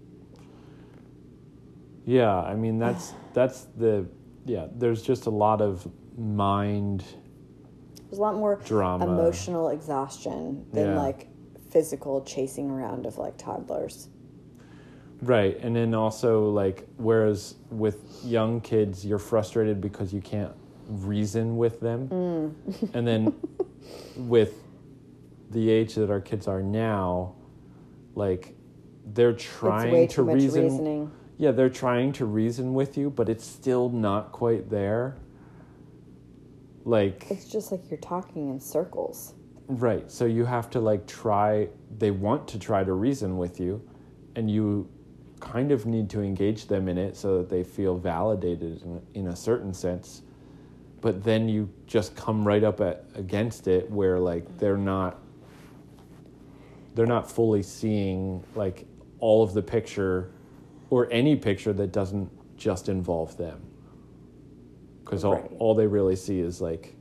Yeah, 2.04 2.40
I 2.40 2.54
mean 2.54 2.78
that's 2.78 3.12
that's 3.34 3.66
the 3.76 4.08
yeah. 4.46 4.66
There's 4.74 5.02
just 5.02 5.26
a 5.26 5.30
lot 5.30 5.60
of 5.60 5.86
mind. 6.16 7.04
There's 8.10 8.18
a 8.18 8.22
lot 8.22 8.34
more 8.36 8.56
Drama. 8.64 9.04
emotional 9.06 9.68
exhaustion 9.68 10.64
than 10.72 10.88
Yeah. 10.90 10.98
like 10.98 11.28
physical 11.70 12.22
chasing 12.22 12.70
around 12.70 13.04
of 13.06 13.18
like 13.18 13.36
toddlers. 13.36 14.08
Right, 15.20 15.58
and 15.60 15.74
then 15.74 15.94
also 15.94 16.48
like 16.50 16.88
whereas 16.96 17.56
with 17.70 18.04
young 18.24 18.60
kids 18.60 19.04
you're 19.04 19.18
frustrated 19.18 19.80
because 19.80 20.12
you 20.14 20.20
can't 20.20 20.52
reason 20.88 21.56
with 21.58 21.80
them, 21.80 22.08
Mm. 22.08 22.94
and 22.94 23.06
then 23.06 23.34
with 24.16 24.62
the 25.50 25.68
age 25.70 25.94
that 25.96 26.08
our 26.10 26.20
kids 26.20 26.46
are 26.48 26.62
now, 26.62 27.34
like 28.14 28.54
they're 29.12 29.32
trying 29.34 30.08
to 30.08 30.22
reason. 30.22 30.62
reasoning. 30.62 31.10
yeah, 31.36 31.50
they're 31.50 31.68
trying 31.68 32.12
to 32.12 32.24
reason 32.24 32.72
with 32.74 32.96
you, 32.96 33.10
but 33.10 33.28
it's 33.28 33.44
still 33.44 33.88
not 33.90 34.32
quite 34.32 34.70
there. 34.70 35.16
Like 36.88 37.26
It's 37.28 37.44
just 37.44 37.70
like 37.70 37.82
you're 37.90 38.00
talking 38.00 38.48
in 38.48 38.58
circles. 38.58 39.34
Right. 39.66 40.10
So 40.10 40.24
you 40.24 40.46
have 40.46 40.70
to 40.70 40.80
like 40.80 41.06
try, 41.06 41.68
they 41.98 42.10
want 42.10 42.48
to 42.48 42.58
try 42.58 42.82
to 42.82 42.94
reason 42.94 43.36
with 43.36 43.60
you, 43.60 43.86
and 44.36 44.50
you 44.50 44.88
kind 45.38 45.70
of 45.70 45.84
need 45.84 46.08
to 46.10 46.22
engage 46.22 46.66
them 46.66 46.88
in 46.88 46.96
it 46.96 47.14
so 47.14 47.36
that 47.38 47.50
they 47.50 47.62
feel 47.62 47.98
validated 47.98 48.80
in, 48.82 49.02
in 49.12 49.26
a 49.26 49.36
certain 49.36 49.74
sense. 49.74 50.22
But 51.02 51.22
then 51.22 51.46
you 51.46 51.68
just 51.86 52.16
come 52.16 52.48
right 52.48 52.64
up 52.64 52.80
at, 52.80 53.04
against 53.14 53.68
it 53.68 53.90
where 53.90 54.18
like 54.18 54.56
they're 54.56 54.78
not 54.78 55.18
they're 56.94 57.06
not 57.06 57.30
fully 57.30 57.62
seeing 57.62 58.42
like 58.54 58.86
all 59.20 59.42
of 59.42 59.52
the 59.52 59.62
picture 59.62 60.30
or 60.88 61.06
any 61.12 61.36
picture 61.36 61.74
that 61.74 61.92
doesn't 61.92 62.30
just 62.56 62.88
involve 62.88 63.36
them. 63.36 63.67
Because 65.08 65.24
all, 65.24 65.36
Right. 65.36 65.50
all 65.58 65.74
they 65.74 65.86
really 65.86 66.16
see 66.16 66.38
is 66.38 66.60
like 66.60 66.94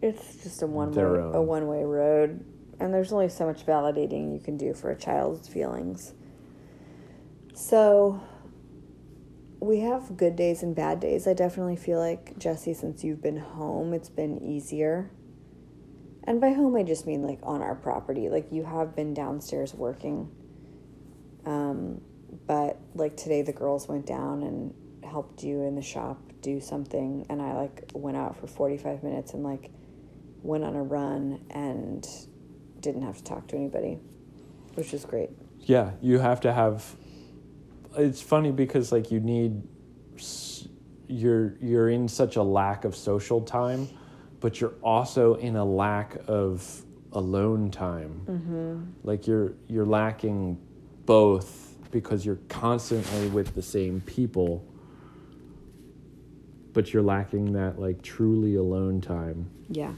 It's 0.00 0.42
just 0.42 0.62
a 0.62 0.66
one 0.66 0.90
way 0.90 1.02
a 1.34 1.42
one 1.42 1.66
way 1.66 1.84
road, 1.84 2.42
and 2.80 2.94
there's 2.94 3.12
only 3.12 3.28
so 3.28 3.44
much 3.44 3.66
validating 3.66 4.32
you 4.32 4.40
can 4.40 4.56
do 4.56 4.72
for 4.72 4.90
a 4.90 4.96
child's 4.96 5.46
feelings. 5.46 6.14
So 7.52 8.20
we 9.60 9.80
have 9.80 10.16
good 10.16 10.34
days 10.34 10.62
and 10.62 10.74
bad 10.74 11.00
days. 11.00 11.26
I 11.26 11.34
definitely 11.34 11.76
feel 11.76 11.98
like 11.98 12.38
Jesse, 12.38 12.72
since 12.72 13.04
you've 13.04 13.22
been 13.22 13.36
home, 13.38 13.92
it's 13.92 14.08
been 14.10 14.42
easier. 14.42 15.10
And 16.24 16.40
by 16.40 16.52
home, 16.52 16.74
I 16.74 16.84
just 16.84 17.06
mean 17.06 17.22
like 17.22 17.40
on 17.42 17.60
our 17.60 17.74
property. 17.74 18.30
Like 18.30 18.50
you 18.50 18.64
have 18.64 18.96
been 18.96 19.12
downstairs 19.12 19.74
working. 19.74 20.30
Um, 21.44 22.00
but 22.46 22.78
like 22.94 23.16
today, 23.18 23.42
the 23.42 23.52
girls 23.52 23.88
went 23.88 24.06
down 24.06 24.42
and 24.42 24.74
helped 25.14 25.44
you 25.44 25.62
in 25.62 25.76
the 25.76 25.82
shop 25.82 26.18
do 26.40 26.60
something, 26.60 27.24
and 27.30 27.40
I 27.40 27.54
like 27.54 27.90
went 27.94 28.16
out 28.16 28.36
for 28.36 28.48
45 28.48 29.04
minutes 29.04 29.32
and 29.32 29.44
like 29.44 29.70
went 30.42 30.64
on 30.64 30.74
a 30.74 30.82
run 30.82 31.40
and 31.50 32.04
didn't 32.80 33.02
have 33.02 33.18
to 33.18 33.24
talk 33.24 33.46
to 33.48 33.56
anybody, 33.56 34.00
which 34.74 34.90
was 34.92 35.04
great. 35.04 35.30
yeah 35.60 35.92
you 36.02 36.18
have 36.18 36.40
to 36.40 36.52
have 36.52 36.96
it's 37.96 38.20
funny 38.20 38.50
because 38.50 38.92
like 38.92 39.10
you 39.10 39.20
need 39.20 39.62
you're 41.08 41.54
you're 41.60 41.88
in 41.88 42.08
such 42.08 42.36
a 42.36 42.42
lack 42.42 42.84
of 42.84 42.94
social 42.96 43.40
time 43.40 43.88
but 44.40 44.60
you're 44.60 44.74
also 44.82 45.34
in 45.34 45.56
a 45.56 45.64
lack 45.64 46.16
of 46.26 46.84
alone 47.12 47.70
time 47.70 48.20
mm-hmm. 48.26 48.82
like 49.04 49.26
you're 49.26 49.54
you're 49.68 49.86
lacking 49.86 50.58
both 51.06 51.76
because 51.90 52.26
you're 52.26 52.40
constantly 52.48 53.28
with 53.28 53.54
the 53.54 53.62
same 53.62 54.00
people 54.00 54.66
but 56.74 56.92
you're 56.92 57.02
lacking 57.02 57.52
that 57.54 57.78
like 57.80 58.02
truly 58.02 58.56
alone 58.56 59.00
time 59.00 59.48
Yeah. 59.70 59.92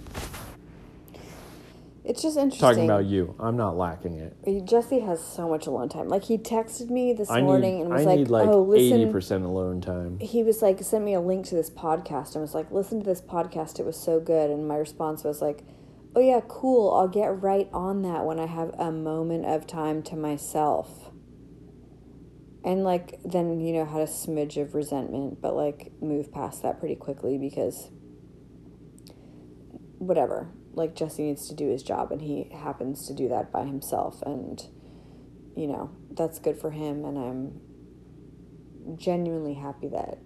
It's 2.05 2.23
just 2.23 2.37
interesting. 2.37 2.61
talking 2.69 2.85
about 2.85 3.05
you 3.07 3.35
i'm 3.41 3.57
not 3.57 3.77
lacking 3.77 4.15
it 4.21 4.37
uh, 4.47 4.65
Jesse 4.65 5.01
has 5.01 5.21
so 5.25 5.49
much 5.49 5.67
alone 5.67 5.89
time. 5.89 6.09
Like 6.09 6.23
he 6.23 6.39
texted 6.39 6.89
me 6.89 7.13
this 7.13 7.29
i 7.29 7.41
morning 7.43 7.79
need 7.79 7.83
and 7.87 7.93
i 7.93 7.97
was 7.97 8.07
like, 8.07 8.19
need 8.19 8.29
like 8.29 8.49
"Oh, 8.49 8.63
listen." 8.63 9.13
80% 9.13 9.45
alone 9.45 9.81
time 9.81 10.19
He 10.21 10.45
was 10.45 10.63
like, 10.63 10.81
sent 10.85 11.05
me 11.05 11.15
a 11.15 11.21
link 11.21 11.47
to 11.47 11.57
this 11.57 11.69
podcast 11.69 12.35
and 12.35 12.43
was 12.43 12.55
like, 12.55 12.71
"Listen 12.71 13.01
to 13.01 13.05
this 13.07 13.21
podcast. 13.21 13.81
It 13.81 13.87
was 13.87 13.97
so 13.97 14.21
good." 14.21 14.51
And 14.51 14.69
my 14.69 14.77
response 14.77 15.25
was 15.25 15.43
like, 15.43 15.65
"Oh 16.15 16.21
yeah, 16.21 16.41
cool. 16.47 16.95
I'll 16.95 17.09
get 17.09 17.43
right 17.43 17.69
on 17.73 18.03
that 18.03 18.25
when 18.25 18.39
I 18.39 18.47
have 18.47 18.71
a 18.79 18.93
moment 18.93 19.45
of 19.47 19.67
time 19.67 20.01
to 20.05 20.15
myself." 20.17 21.11
And 22.67 22.83
like 22.85 23.21
then 23.25 23.61
you 23.61 23.73
know 23.73 23.85
had 23.87 24.03
a 24.03 24.07
smidge 24.07 24.61
of 24.61 24.75
resentment, 24.75 25.41
but 25.41 25.55
like 25.55 25.93
moved 26.03 26.33
past 26.33 26.63
that 26.65 26.81
pretty 26.81 26.97
quickly 26.97 27.39
because 27.39 27.91
whatever. 29.99 30.49
Like 30.75 30.95
Jesse 30.95 31.23
needs 31.23 31.49
to 31.49 31.55
do 31.55 31.69
his 31.71 31.83
job 31.83 32.13
and 32.13 32.21
he 32.21 32.51
happens 32.53 33.07
to 33.07 33.15
do 33.15 33.29
that 33.29 33.51
by 33.51 33.65
himself 33.65 34.21
and 34.23 34.63
you 35.57 35.67
know, 35.69 35.91
that's 36.11 36.39
good 36.39 36.59
for 36.59 36.71
him 36.71 37.05
and 37.07 37.17
I'm 37.17 38.97
genuinely 38.99 39.55
happy 39.55 39.89
that 39.89 40.19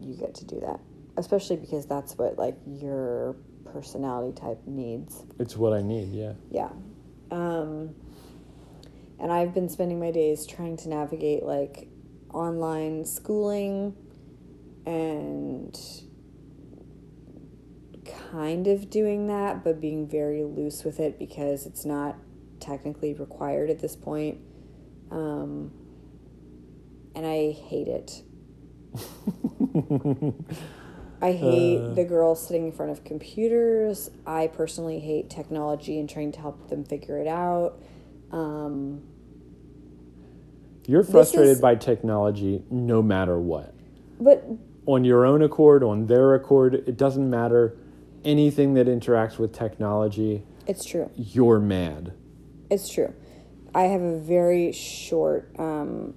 you 0.00 0.14
get 0.16 0.34
to 0.34 0.44
do 0.44 0.60
that. 0.60 0.80
Especially 1.16 1.56
because 1.56 1.86
that's 1.86 2.18
what 2.18 2.36
like 2.36 2.56
your 2.66 3.36
personality 3.72 4.38
type 4.38 4.58
needs. 4.66 5.24
it's 5.38 5.56
what 5.56 5.72
i 5.72 5.80
need 5.80 6.08
yeah 6.12 6.32
Yeah. 6.50 6.68
Um, 7.30 7.94
and 9.22 9.32
I've 9.32 9.54
been 9.54 9.68
spending 9.70 10.00
my 10.00 10.10
days 10.10 10.44
trying 10.46 10.76
to 10.78 10.88
navigate 10.88 11.44
like 11.44 11.88
online 12.34 13.04
schooling 13.04 13.94
and 14.84 15.78
kind 18.32 18.66
of 18.66 18.90
doing 18.90 19.28
that, 19.28 19.62
but 19.62 19.80
being 19.80 20.08
very 20.08 20.42
loose 20.42 20.84
with 20.84 20.98
it 21.00 21.18
because 21.18 21.66
it's 21.66 21.84
not 21.84 22.16
technically 22.60 23.14
required 23.14 23.70
at 23.70 23.78
this 23.78 23.94
point. 23.94 24.40
Um, 25.10 25.70
and 27.14 27.24
I 27.26 27.52
hate 27.52 27.88
it. 27.88 28.22
I 31.22 31.32
hate 31.32 31.78
Uh. 31.78 31.94
the 31.94 32.04
girls 32.04 32.44
sitting 32.44 32.66
in 32.66 32.72
front 32.72 32.90
of 32.90 33.04
computers. 33.04 34.10
I 34.26 34.48
personally 34.48 34.98
hate 34.98 35.30
technology 35.30 36.00
and 36.00 36.10
trying 36.10 36.32
to 36.32 36.40
help 36.40 36.68
them 36.70 36.84
figure 36.84 37.18
it 37.18 37.28
out. 37.28 37.80
Um, 38.32 39.02
You're 40.86 41.04
frustrated 41.04 41.52
is- 41.52 41.60
by 41.60 41.74
technology 41.76 42.62
no 42.70 43.02
matter 43.02 43.38
what. 43.38 43.74
but 44.20 44.44
On 44.86 45.04
your 45.04 45.24
own 45.24 45.42
accord, 45.42 45.82
on 45.84 46.06
their 46.06 46.34
accord, 46.34 46.74
it 46.74 46.96
doesn't 46.96 47.28
matter. 47.28 47.76
Anything 48.24 48.74
that 48.74 48.86
interacts 48.86 49.38
with 49.38 49.52
technology, 49.52 50.44
it's 50.66 50.84
true. 50.84 51.10
you're 51.16 51.58
mad. 51.60 52.12
It's 52.70 52.88
true. 52.88 53.12
I 53.74 53.82
have 53.84 54.00
a 54.02 54.18
very 54.18 54.70
short 54.72 55.50
um, 55.58 56.14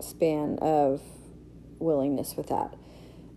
span 0.00 0.58
of 0.60 1.00
willingness 1.78 2.36
with 2.36 2.48
that. 2.48 2.74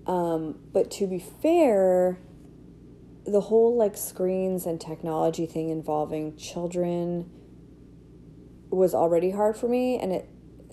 Um, 0.05 0.59
but 0.73 0.89
to 0.91 1.07
be 1.07 1.19
fair, 1.19 2.19
the 3.25 3.41
whole 3.41 3.75
like 3.75 3.95
screens 3.97 4.65
and 4.65 4.79
technology 4.81 5.45
thing 5.45 5.69
involving 5.69 6.35
children 6.37 7.29
was 8.69 8.93
already 8.93 9.31
hard 9.31 9.57
for 9.57 9.67
me, 9.67 9.97
and 9.97 10.11
it 10.11 10.29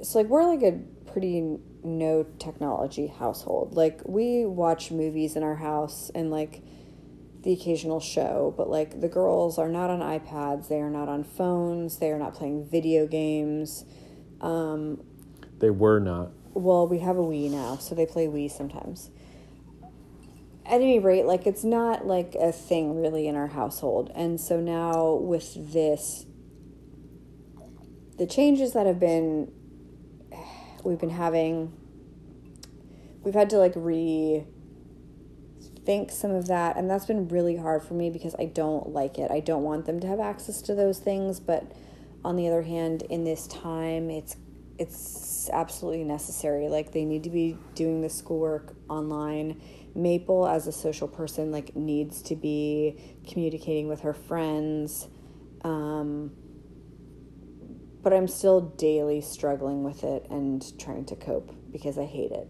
it's 0.07 0.15
like 0.15 0.29
we're 0.29 0.45
like 0.45 0.63
a 0.63 0.79
pretty 1.11 1.59
no 1.83 2.25
technology 2.39 3.09
household. 3.09 3.75
Like 3.75 4.01
we 4.07 4.47
watch 4.47 4.93
movies 4.93 5.35
in 5.35 5.43
our 5.43 5.57
house 5.57 6.13
and 6.15 6.31
like 6.31 6.63
the 7.43 7.53
occasional 7.53 7.99
show, 7.99 8.55
but 8.57 8.71
like 8.71 9.01
the 9.01 9.09
girls 9.09 9.59
are 9.59 9.69
not 9.69 9.91
on 9.91 9.99
iPads, 9.99 10.69
they 10.69 10.81
are 10.81 10.91
not 10.91 11.09
on 11.09 11.25
phones, 11.25 11.99
they 11.99 12.13
are 12.13 12.19
not 12.19 12.35
playing 12.35 12.69
video 12.69 13.09
games. 13.09 13.85
Um, 14.41 15.03
They 15.59 15.71
were 15.71 15.99
not. 15.99 16.31
well, 16.55 16.87
we 16.87 17.01
have 17.01 17.17
a 17.17 17.23
Wii 17.23 17.51
now, 17.51 17.77
so 17.77 17.97
they 17.97 18.07
play 18.07 18.29
Wii 18.29 18.49
sometimes. 18.49 19.11
At 20.65 20.81
any 20.81 21.01
rate, 21.01 21.27
like 21.27 21.49
it's 21.49 21.65
not 21.65 22.07
like 22.07 22.37
a 22.37 22.53
thing 22.53 23.01
really 23.01 23.27
in 23.27 23.35
our 23.35 23.49
household. 23.49 24.13
And 24.15 24.41
so 24.41 24.61
now 24.61 25.15
with 25.15 25.73
this, 25.73 26.27
the 28.19 28.27
changes 28.27 28.73
that 28.73 28.87
have 28.87 29.01
been, 29.01 29.51
we've 30.87 30.99
been 30.99 31.11
having, 31.11 31.73
we've 33.23 33.35
had 33.35 33.51
to 33.51 33.59
like 33.59 33.73
re 33.77 34.45
think 35.87 36.11
some 36.11 36.33
of 36.33 36.49
that. 36.49 36.77
And 36.77 36.91
that's 36.91 37.07
been 37.07 37.29
really 37.29 37.57
hard 37.57 37.83
for 37.83 37.95
me 37.95 38.11
because 38.11 38.35
I 38.39 38.47
don't 38.47 38.91
like 38.91 39.19
it. 39.19 39.31
I 39.31 39.41
don't 39.41 39.63
want 39.63 39.87
them 39.87 40.01
to 40.01 40.07
have 40.07 40.21
access 40.21 40.61
to 40.63 40.75
those 40.75 40.99
things. 40.99 41.41
But 41.41 41.73
on 42.25 42.37
the 42.37 42.49
other 42.49 42.63
hand, 42.63 43.03
in 43.03 43.25
this 43.25 43.47
time, 43.47 44.11
it's 44.11 44.37
it's 44.79 45.49
absolutely 45.53 46.05
necessary. 46.05 46.69
Like 46.69 46.93
they 46.93 47.05
need 47.05 47.25
to 47.25 47.31
be 47.31 47.57
doing 47.75 48.03
the 48.03 48.11
schoolwork 48.11 48.75
online. 48.91 49.63
Maple, 49.95 50.47
as 50.47 50.67
a 50.67 50.73
social 50.73 51.09
person, 51.09 51.51
like 51.51 51.75
needs 51.75 52.21
to 52.23 52.37
be 52.37 53.01
communicating 53.27 53.89
with 53.89 54.01
her 54.01 54.13
friends. 54.13 55.09
Um, 55.63 56.33
but 58.07 58.13
I'm 58.13 58.29
still 58.29 58.61
daily 58.61 59.21
struggling 59.21 59.83
with 59.83 60.05
it 60.05 60.29
and 60.31 60.63
trying 60.79 61.05
to 61.07 61.17
cope 61.17 61.51
because 61.73 61.99
I 61.99 62.05
hate 62.05 62.31
it. 62.31 62.47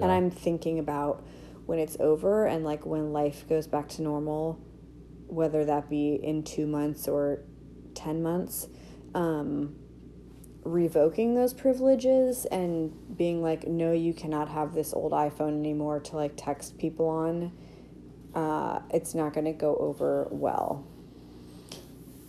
And 0.00 0.08
I'm 0.08 0.30
thinking 0.30 0.78
about 0.78 1.26
when 1.66 1.80
it's 1.80 1.96
over 1.98 2.46
and 2.46 2.64
like 2.64 2.86
when 2.86 3.12
life 3.12 3.48
goes 3.48 3.66
back 3.66 3.88
to 3.88 4.02
normal, 4.02 4.64
whether 5.26 5.64
that 5.64 5.90
be 5.90 6.14
in 6.22 6.44
two 6.44 6.68
months 6.68 7.08
or 7.08 7.40
10 7.96 8.22
months, 8.22 8.68
um, 9.16 9.74
revoking 10.62 11.34
those 11.34 11.52
privileges 11.52 12.44
and 12.44 12.94
being 13.16 13.42
like, 13.42 13.66
no, 13.66 13.90
you 13.90 14.14
cannot 14.14 14.48
have 14.48 14.74
this 14.74 14.94
old 14.94 15.10
iPhone 15.10 15.58
anymore 15.58 15.98
to 15.98 16.14
like 16.14 16.34
text 16.36 16.78
people 16.78 17.08
on. 17.08 17.50
Uh, 18.32 18.78
it's 18.90 19.12
not 19.12 19.34
going 19.34 19.46
to 19.46 19.52
go 19.52 19.74
over 19.74 20.28
well. 20.30 20.86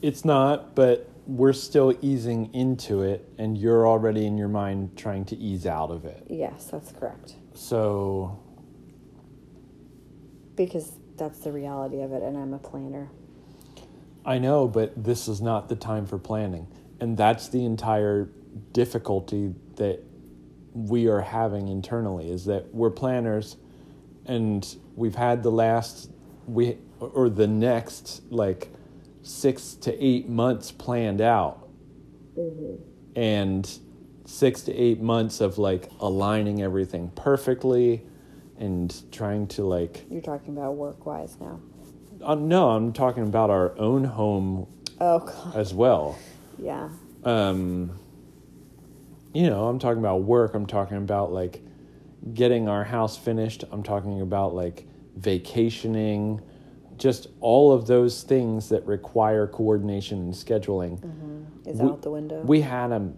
It's 0.02 0.26
not, 0.26 0.74
but 0.74 1.08
we're 1.30 1.54
still 1.54 1.96
easing 2.02 2.52
into 2.56 3.04
it, 3.04 3.30
and 3.38 3.56
you're 3.56 3.88
already 3.88 4.26
in 4.26 4.36
your 4.36 4.48
mind 4.48 4.98
trying 4.98 5.26
to 5.26 5.36
ease 5.38 5.68
out 5.68 5.92
of 5.92 6.04
it. 6.06 6.24
Yes, 6.28 6.70
that's 6.72 6.92
correct. 6.92 7.36
So 7.54 8.40
Because 10.56 10.94
that's 11.18 11.40
the 11.40 11.52
reality 11.52 12.02
of 12.02 12.14
it, 12.14 12.24
and 12.24 12.36
I'm 12.36 12.54
a 12.54 12.58
planner. 12.58 13.12
I 14.26 14.40
know, 14.40 14.68
but 14.68 15.04
this 15.04 15.28
is 15.28 15.40
not 15.40 15.70
the 15.70 15.76
time 15.76 16.08
for 16.08 16.18
planning. 16.18 16.68
And 17.00 17.16
that's 17.16 17.48
the 17.48 17.64
entire 17.64 18.30
difficulty 18.74 19.54
that 19.76 20.04
we 20.74 21.08
are 21.08 21.22
having 21.22 21.68
internally 21.68 22.30
is 22.30 22.46
that 22.46 22.74
we're 22.74 22.90
planners 22.90 23.56
and 24.26 24.76
we've 24.96 25.16
had 25.16 25.42
the 25.44 25.52
last 25.52 26.12
we 26.48 26.78
or 27.00 27.30
the 27.30 27.48
next 27.48 28.22
like 28.32 28.70
6 29.22 29.74
to 29.76 30.04
8 30.04 30.30
months 30.30 30.72
planned 30.72 31.22
out. 31.22 31.68
And 33.16 33.70
6 34.26 34.62
to 34.64 34.74
8 34.76 35.02
months 35.02 35.42
of 35.42 35.58
like 35.58 35.90
aligning 36.00 36.62
everything 36.62 37.12
perfectly 37.16 38.04
and 38.58 38.94
trying 39.12 39.48
to 39.48 39.64
like 39.64 40.06
You're 40.10 40.22
talking 40.22 40.56
about 40.58 40.76
work 40.76 41.06
wise 41.06 41.38
now. 41.40 41.60
uh, 42.24 42.36
no, 42.36 42.70
I'm 42.72 42.94
talking 42.94 43.24
about 43.24 43.50
our 43.50 43.78
own 43.78 44.04
home 44.04 44.68
Oh, 45.02 45.20
God. 45.20 45.56
as 45.56 45.74
well. 45.74 46.18
Yeah. 46.58 46.90
Um, 47.24 47.98
you 49.34 49.50
know, 49.50 49.68
I'm 49.68 49.80
talking 49.80 50.00
about 50.00 50.24
work. 50.24 50.54
I'm 50.56 50.66
talking 50.66 50.98
about 50.98 51.32
like 51.32 51.62
getting 52.34 52.68
our 52.68 52.84
house 52.84 53.18
finished. 53.18 53.64
I'm 53.72 53.84
talking 53.84 54.22
about 54.22 54.54
like 54.54 54.86
vacationing, 55.16 56.42
just 57.00 57.28
all 57.42 57.72
of 57.72 57.88
those 57.88 58.22
things 58.24 58.70
that 58.70 58.86
require 58.86 59.48
coordination 59.48 60.20
and 60.20 60.34
scheduling. 60.34 61.00
Mm-hmm. 61.00 61.70
Is 61.70 61.80
We- 61.80 61.90
out 61.90 62.02
the 62.02 62.12
window. 62.12 62.42
We 62.42 62.62
had 62.62 62.92
a, 62.92 63.12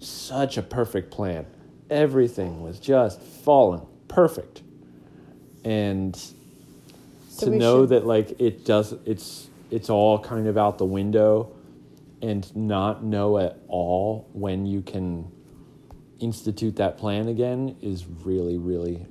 such 0.00 0.56
a 0.58 0.62
perfect 0.62 1.10
plan. 1.10 1.46
Everything 1.90 2.62
was 2.62 2.80
just 2.80 3.20
falling 3.22 3.86
perfect. 4.08 4.62
And 5.64 6.16
So 7.28 7.50
to 7.50 7.56
know 7.56 7.82
should- 7.82 7.90
that 7.90 8.06
like 8.06 8.40
it 8.40 8.64
does 8.64 8.94
it's 9.04 9.48
it's 9.70 9.90
all 9.90 10.18
kind 10.18 10.46
of 10.46 10.56
out 10.56 10.78
the 10.78 10.84
window 10.84 11.52
and 12.22 12.54
not 12.56 13.04
know 13.04 13.38
at 13.38 13.58
all 13.68 14.28
when 14.32 14.64
you 14.66 14.80
can 14.80 15.30
institute 16.18 16.76
that 16.76 16.96
plan 16.98 17.28
again 17.28 17.76
is 17.82 18.06
really 18.24 18.58
really 18.58 19.04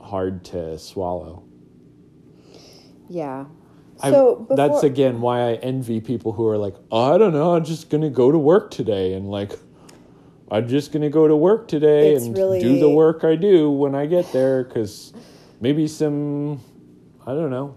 hard 0.00 0.44
to 0.44 0.78
swallow. 0.78 1.42
Yeah. 3.08 3.46
So 4.00 4.46
that's 4.50 4.84
again 4.84 5.20
why 5.20 5.40
I 5.50 5.54
envy 5.54 6.00
people 6.00 6.32
who 6.32 6.46
are 6.46 6.56
like, 6.56 6.74
oh, 6.92 7.14
I 7.14 7.18
don't 7.18 7.32
know, 7.32 7.56
I'm 7.56 7.64
just 7.64 7.90
gonna 7.90 8.10
go 8.10 8.30
to 8.30 8.38
work 8.38 8.70
today, 8.70 9.14
and 9.14 9.28
like, 9.28 9.52
I'm 10.50 10.68
just 10.68 10.92
gonna 10.92 11.10
go 11.10 11.26
to 11.26 11.34
work 11.36 11.66
today 11.68 12.14
It's 12.14 12.24
and 12.24 12.36
really- 12.36 12.60
do 12.60 12.78
the 12.78 12.88
work 12.90 13.24
I 13.24 13.34
do 13.34 13.70
when 13.70 13.94
I 13.94 14.06
get 14.06 14.32
there, 14.32 14.62
because 14.64 15.12
maybe 15.60 15.88
some, 15.88 16.60
I 17.26 17.32
don't 17.32 17.50
know, 17.50 17.74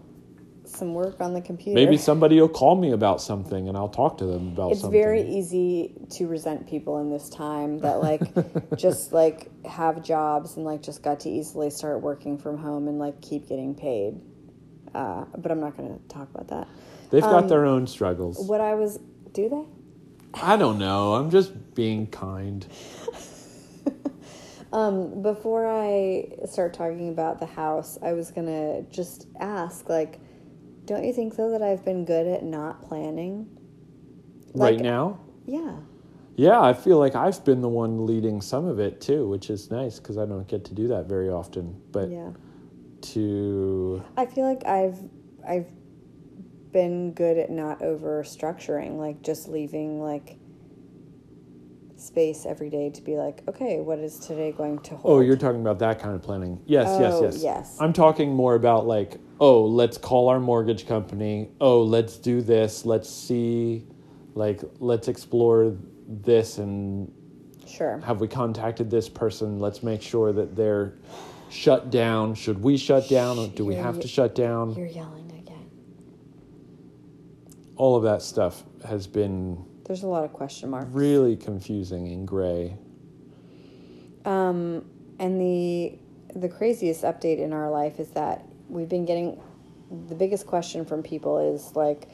some 0.66 0.94
work 0.94 1.20
on 1.20 1.34
the 1.34 1.42
computer. 1.42 1.76
maybe 1.76 1.98
somebody 1.98 2.40
will 2.40 2.48
call 2.48 2.76
me 2.76 2.92
about 2.92 3.20
something, 3.20 3.68
and 3.68 3.76
I'll 3.76 3.90
talk 3.90 4.18
to 4.20 4.26
them 4.26 4.50
about 4.50 4.72
it's 4.72 4.82
something. 4.82 4.98
It's 5.00 5.06
very 5.06 5.22
easy 5.24 5.94
to 6.12 6.28
resent 6.28 6.68
people 6.68 7.00
in 7.00 7.10
this 7.10 7.30
time 7.30 7.80
that 7.80 8.02
like 8.02 8.22
just 8.78 9.12
like 9.12 9.50
have 9.66 10.04
jobs 10.04 10.56
and 10.56 10.66
like 10.66 10.82
just 10.82 11.02
got 11.04 11.20
to 11.22 11.30
easily 11.30 11.70
start 11.72 12.02
working 12.02 12.38
from 12.38 12.58
home 12.58 12.88
and 12.88 13.00
like 13.00 13.20
keep 13.22 13.50
getting 13.50 13.74
paid. 13.76 14.22
Uh, 14.94 15.26
but 15.38 15.52
I'm 15.52 15.60
not 15.60 15.78
going 15.78 15.98
to 15.98 16.08
talk 16.08 16.30
about 16.34 16.48
that. 16.50 16.68
They've 17.10 17.22
got 17.22 17.44
um, 17.44 17.48
their 17.48 17.66
own 17.66 17.88
struggles. 17.88 18.48
What 18.48 18.62
I 18.62 18.74
was, 18.74 19.00
do 19.34 19.50
they? 19.50 19.64
I 20.34 20.58
don't 20.58 20.78
know. 20.78 21.16
I'm 21.16 21.30
just 21.30 21.76
being 21.76 22.08
kind. 22.08 22.66
Um, 24.74 25.22
before 25.22 25.68
I 25.68 26.30
start 26.46 26.74
talking 26.74 27.10
about 27.10 27.40
the 27.40 27.46
house, 27.46 27.98
I 28.02 28.14
was 28.14 28.32
gonna 28.32 28.84
just 28.84 29.28
ask, 29.40 29.90
like, 29.90 30.20
don't 30.86 31.04
you 31.04 31.14
think 31.14 31.36
though 31.36 31.52
that 31.52 31.62
I've 31.62 31.84
been 31.84 32.06
good 32.06 32.26
at 32.28 32.44
not 32.44 32.82
planning? 32.82 33.50
right 34.54 34.80
now, 34.80 35.20
Yeah. 35.46 35.78
yeah, 36.36 36.62
I 36.62 36.74
feel 36.74 36.98
like 37.00 37.16
I've 37.16 37.44
been 37.46 37.62
the 37.62 37.70
one 37.70 38.06
leading 38.06 38.42
some 38.42 38.66
of 38.66 38.80
it 38.80 39.00
too, 39.00 39.30
which 39.30 39.50
is 39.50 39.72
nice 39.72 39.98
because 39.98 40.18
I 40.18 40.26
don't 40.26 40.48
get 40.48 40.66
to 40.66 40.74
do 40.74 40.88
that 40.90 41.06
very 41.08 41.30
often. 41.30 41.82
But 41.92 42.10
Yeah. 42.10 42.32
To 43.02 44.04
I 44.18 44.26
feel 44.26 44.46
like 44.46 44.66
I've 44.66 45.00
I've 45.48 45.68
been 46.72 47.14
good 47.14 47.38
at 47.38 47.50
not 47.50 47.82
over 47.82 48.24
structuring, 48.24 48.98
like 48.98 49.22
just 49.22 49.48
leaving 49.48 50.02
like 50.02 50.38
space 51.98 52.46
every 52.46 52.70
day 52.70 52.90
to 52.90 53.02
be 53.02 53.16
like, 53.16 53.44
okay, 53.48 53.80
what 53.80 54.00
is 54.00 54.20
today 54.20 54.52
going 54.52 54.80
to 54.80 54.94
oh, 54.96 54.98
hold? 54.98 55.18
Oh, 55.18 55.20
you're 55.22 55.38
talking 55.38 55.62
about 55.62 55.80
that 55.80 56.00
kind 56.00 56.16
of 56.16 56.22
planning. 56.22 56.60
Yes, 56.66 56.98
yes, 57.00 57.14
Oh, 57.14 57.24
yes. 57.24 57.44
yes. 57.44 57.78
I'm 57.80 57.94
talking 57.94 58.34
more 58.34 58.56
about 58.56 58.88
like, 58.88 59.18
oh, 59.40 59.66
let's 59.66 59.98
call 59.98 60.30
our 60.30 60.40
mortgage 60.40 60.88
company. 60.88 61.50
Oh, 61.60 61.84
let's 61.84 62.18
do 62.18 62.42
this. 62.42 62.86
Let's 62.86 63.10
see, 63.10 63.86
like, 64.34 64.62
let's 64.80 65.08
explore 65.08 65.76
this 66.08 66.58
and 66.58 67.12
sure. 67.68 68.00
have 68.04 68.20
we 68.20 68.28
contacted 68.28 68.90
this 68.90 69.08
person? 69.08 69.60
Let's 69.60 69.84
make 69.84 70.02
sure 70.02 70.34
that 70.34 70.56
they're 70.56 70.96
shut 71.52 71.90
down. 71.90 72.36
Should 72.36 72.64
we 72.64 72.78
shut 72.78 73.10
down? 73.10 73.38
Or 73.38 73.48
do 73.48 73.66
we 73.66 73.76
have 73.76 74.00
to 74.00 74.08
shut 74.08 74.36
down? 74.36 74.74
You're 74.76 74.88
yelling 74.88 75.32
again. 75.32 75.70
All 77.76 77.96
of 77.96 78.04
that 78.04 78.22
stuff 78.22 78.64
has 78.88 79.08
been 79.08 79.64
There's 79.86 80.04
a 80.04 80.08
lot 80.08 80.24
of 80.24 80.34
question 80.34 80.70
marks. 80.70 80.88
really 80.92 81.36
confusing 81.36 82.08
and 82.08 82.28
gray. 82.28 82.78
Um, 84.26 84.86
and 85.20 85.40
the 85.40 85.98
the 86.36 86.48
craziest 86.48 87.04
update 87.04 87.40
in 87.40 87.52
our 87.52 87.70
life 87.70 88.00
is 88.00 88.10
that 88.12 88.46
we've 88.70 88.88
been 88.88 89.06
getting 89.06 89.40
the 90.08 90.16
biggest 90.16 90.48
question 90.48 90.86
from 90.86 91.04
people 91.04 91.38
is 91.54 91.76
like, 91.76 92.08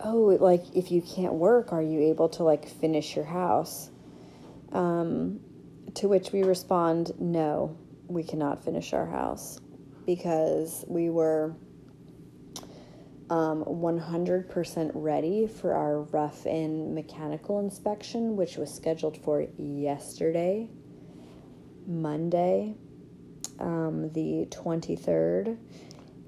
oh, 0.00 0.36
like 0.40 0.62
if 0.74 0.92
you 0.92 1.00
can't 1.00 1.32
work, 1.34 1.72
are 1.72 1.82
you 1.82 2.00
able 2.00 2.28
to 2.30 2.42
like 2.42 2.68
finish 2.68 3.16
your 3.16 3.24
house? 3.24 3.88
Um, 4.72 5.40
to 5.94 6.08
which 6.08 6.32
we 6.32 6.42
respond, 6.42 7.12
no, 7.18 7.76
we 8.08 8.22
cannot 8.22 8.64
finish 8.64 8.92
our 8.92 9.06
house 9.06 9.60
because 10.06 10.84
we 10.88 11.10
were 11.10 11.54
um, 13.30 13.64
100% 13.64 14.90
ready 14.94 15.46
for 15.46 15.74
our 15.74 16.02
rough 16.02 16.44
in 16.46 16.94
mechanical 16.94 17.60
inspection, 17.60 18.36
which 18.36 18.56
was 18.56 18.72
scheduled 18.72 19.16
for 19.16 19.46
yesterday, 19.56 20.68
Monday, 21.86 22.74
um, 23.58 24.10
the 24.12 24.46
23rd. 24.50 25.56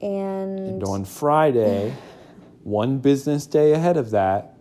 And 0.00 0.58
And 0.58 0.84
on 0.84 1.04
Friday, 1.04 1.94
one 2.62 2.98
business 2.98 3.46
day 3.46 3.72
ahead 3.72 3.96
of 3.96 4.10
that, 4.12 4.54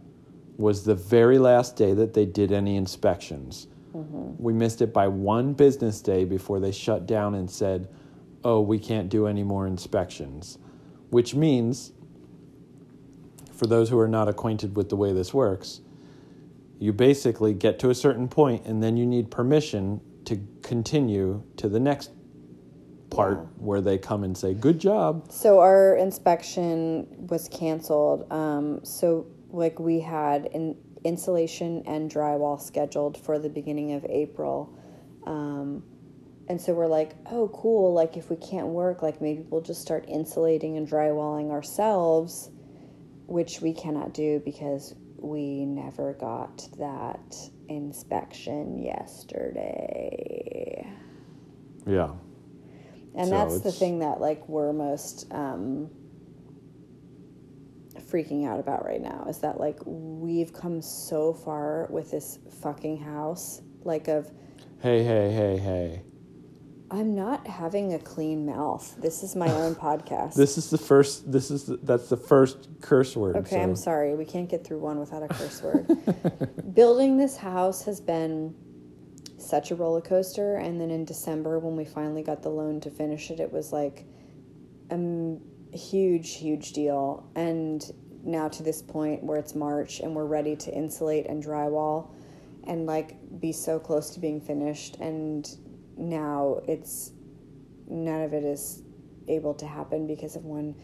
was 0.57 0.83
the 0.83 0.95
very 0.95 1.39
last 1.39 1.75
day 1.75 1.93
that 1.93 2.13
they 2.13 2.25
did 2.25 2.51
any 2.51 2.75
inspections. 2.75 3.67
We 3.93 4.53
missed 4.53 4.81
it 4.81 4.91
by 4.93 5.07
one 5.07 5.53
business 5.53 6.01
day 6.01 6.25
before 6.25 6.59
they 6.59 6.71
shut 6.71 7.05
down 7.05 7.35
and 7.35 7.49
said, 7.49 7.87
oh, 8.43 8.59
we 8.61 8.79
can't 8.79 9.09
do 9.09 9.27
any 9.27 9.43
more 9.43 9.67
inspections. 9.67 10.57
Which 11.09 11.35
means, 11.35 11.93
for 13.51 13.67
those 13.67 13.89
who 13.89 13.99
are 13.99 14.07
not 14.07 14.27
acquainted 14.27 14.75
with 14.75 14.89
the 14.89 14.95
way 14.95 15.13
this 15.13 15.33
works, 15.33 15.81
you 16.79 16.91
basically 16.91 17.53
get 17.53 17.79
to 17.79 17.89
a 17.89 17.95
certain 17.95 18.27
point 18.27 18.65
and 18.65 18.81
then 18.83 18.97
you 18.97 19.05
need 19.05 19.29
permission 19.31 20.01
to 20.25 20.39
continue 20.61 21.43
to 21.57 21.69
the 21.69 21.79
next 21.79 22.11
part 23.09 23.37
Yeah. 23.37 23.45
where 23.57 23.79
they 23.81 23.97
come 23.97 24.23
and 24.23 24.35
say, 24.37 24.53
good 24.53 24.79
job. 24.79 25.31
So 25.31 25.59
our 25.59 25.95
inspection 25.95 27.07
was 27.27 27.47
canceled. 27.47 28.29
Um, 28.31 28.79
so 28.83 29.27
like 29.51 29.79
we 29.79 29.99
had 29.99 30.47
in 30.47 30.75
insulation 31.03 31.83
and 31.85 32.11
drywall 32.11 32.61
scheduled 32.61 33.17
for 33.17 33.39
the 33.39 33.49
beginning 33.49 33.93
of 33.93 34.05
April. 34.05 34.77
Um, 35.25 35.83
and 36.47 36.59
so 36.59 36.73
we're 36.73 36.87
like, 36.87 37.15
oh, 37.31 37.49
cool. 37.53 37.93
Like 37.93 38.17
if 38.17 38.29
we 38.29 38.35
can't 38.35 38.67
work, 38.67 39.01
like 39.01 39.21
maybe 39.21 39.45
we'll 39.49 39.61
just 39.61 39.81
start 39.81 40.05
insulating 40.07 40.77
and 40.77 40.87
drywalling 40.87 41.51
ourselves, 41.51 42.49
which 43.27 43.61
we 43.61 43.73
cannot 43.73 44.13
do 44.13 44.41
because 44.43 44.95
we 45.17 45.65
never 45.65 46.13
got 46.13 46.67
that 46.77 47.35
inspection 47.69 48.77
yesterday. 48.77 50.85
Yeah. 51.87 52.11
And 53.15 53.27
So 53.27 53.31
that's 53.31 53.59
the 53.61 53.71
thing 53.71 53.99
that 53.99 54.19
like 54.19 54.47
we're 54.49 54.73
most 54.73 55.31
um, 55.31 55.89
freaking 58.01 58.47
out 58.47 58.59
about 58.59 58.85
right 58.85 59.01
now 59.01 59.25
is 59.29 59.39
that 59.39 59.59
like 59.59 59.79
we've 59.85 60.53
come 60.53 60.81
so 60.81 61.33
far 61.33 61.87
with 61.89 62.11
this 62.11 62.39
fucking 62.61 62.97
house, 62.97 63.61
like 63.83 64.07
of 64.07 64.31
Hey, 64.81 65.03
hey, 65.03 65.31
hey, 65.31 65.57
hey. 65.57 66.01
I'm 66.91 67.15
not 67.15 67.47
having 67.47 67.93
a 67.93 67.99
clean 67.99 68.45
mouth. 68.45 68.95
This 68.99 69.23
is 69.23 69.35
my 69.35 69.49
own 69.49 69.75
podcast. 69.87 70.35
This 70.35 70.57
is 70.57 70.69
the 70.69 70.77
first. 70.77 71.31
This 71.31 71.49
is 71.49 71.63
the, 71.65 71.77
that's 71.77 72.09
the 72.09 72.17
first 72.17 72.67
curse 72.81 73.15
word. 73.15 73.35
okay, 73.37 73.61
I'm 73.63 73.75
sorry. 73.75 74.13
We 74.15 74.25
can't 74.25 74.49
get 74.49 74.63
through 74.65 74.79
one 74.79 74.99
without 74.99 75.23
a 75.23 75.27
curse 75.27 75.61
word. 75.63 75.87
Building 76.75 77.17
this 77.17 77.37
house 77.37 77.83
has 77.85 77.99
been 78.01 78.53
such 79.37 79.71
a 79.71 79.75
roller 79.75 80.01
coaster. 80.01 80.57
And 80.57 80.79
then 80.79 80.91
in 80.91 81.05
December, 81.05 81.59
when 81.59 81.75
we 81.75 81.85
finally 81.85 82.21
got 82.23 82.43
the 82.43 82.49
loan 82.49 82.79
to 82.81 82.89
finish 82.91 83.31
it, 83.31 83.39
it 83.39 83.51
was 83.51 83.71
like 83.71 84.05
a 84.89 84.93
m- 84.95 85.41
huge, 85.73 86.35
huge 86.35 86.73
deal. 86.73 87.29
And 87.35 87.83
now 88.23 88.47
to 88.47 88.63
this 88.63 88.81
point 88.81 89.23
where 89.23 89.37
it's 89.37 89.55
March 89.55 89.99
and 89.99 90.15
we're 90.15 90.25
ready 90.25 90.55
to 90.55 90.71
insulate 90.71 91.27
and 91.27 91.43
drywall 91.43 92.11
and 92.65 92.85
like 92.85 93.17
be 93.39 93.51
so 93.51 93.79
close 93.79 94.11
to 94.11 94.19
being 94.19 94.39
finished. 94.39 94.95
And 94.99 95.49
now 95.97 96.61
it's 96.67 97.11
none 97.87 98.21
of 98.21 98.33
it 98.33 98.43
is 98.43 98.81
able 99.27 99.53
to 99.55 99.65
happen 99.65 100.07
because 100.07 100.35
of 100.35 100.45
one 100.45 100.75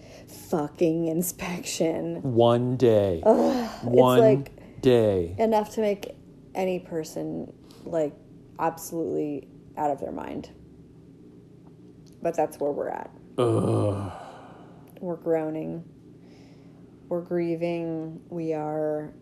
fucking 0.50 1.08
inspection. 1.08 2.22
One 2.22 2.78
day. 2.78 3.22
One 3.84 4.20
like- 4.20 4.82
day. 4.82 5.36
enough 5.38 5.72
to 5.72 5.82
make 5.82 6.16
any 6.56 6.80
person 6.80 7.52
like 7.84 8.14
absolutely 8.60 9.48
out 9.78 9.92
of 9.92 10.00
their 10.00 10.12
mind. 10.12 10.50
But 12.22 12.36
that's 12.36 12.60
where 12.60 12.72
we're 12.72 12.90
at. 12.90 13.10
Ugh. 13.38 14.12
We're 15.00 15.16
groaning. 15.16 15.84
We're 17.08 17.22
grieving. 17.22 18.22
We 18.30 18.54
are 18.54 19.14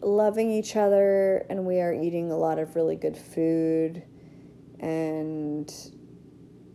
loving 0.00 0.50
each 0.50 0.76
other 0.76 1.46
and 1.48 1.64
we 1.64 1.80
are 1.80 1.94
eating 1.94 2.30
a 2.30 2.36
lot 2.36 2.58
of 2.58 2.76
really 2.76 2.96
good 2.96 3.16
food 3.16 4.02
and 4.80 5.72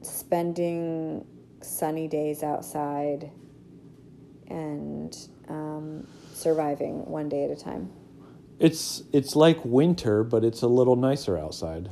spending 0.01 1.25
sunny 1.61 2.07
days 2.07 2.41
outside 2.41 3.31
and 4.47 5.15
um, 5.47 6.07
surviving 6.33 7.05
one 7.05 7.29
day 7.29 7.43
at 7.43 7.51
a 7.51 7.55
time. 7.55 7.91
It's 8.59 9.03
it's 9.13 9.35
like 9.35 9.63
winter, 9.63 10.23
but 10.23 10.43
it's 10.43 10.63
a 10.63 10.67
little 10.67 10.95
nicer 10.95 11.37
outside. 11.37 11.89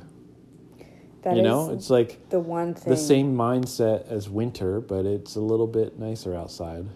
That 1.28 1.36
you 1.36 1.42
know, 1.42 1.72
it's 1.72 1.90
like 1.90 2.30
the 2.30 2.40
one 2.40 2.74
thing. 2.74 2.90
the 2.90 2.96
same 2.96 3.36
mindset 3.36 4.10
as 4.10 4.30
winter, 4.30 4.80
but 4.80 5.06
it's 5.06 5.36
a 5.36 5.42
little 5.42 5.68
bit 5.68 6.00
nicer 6.00 6.34
outside. 6.34 6.88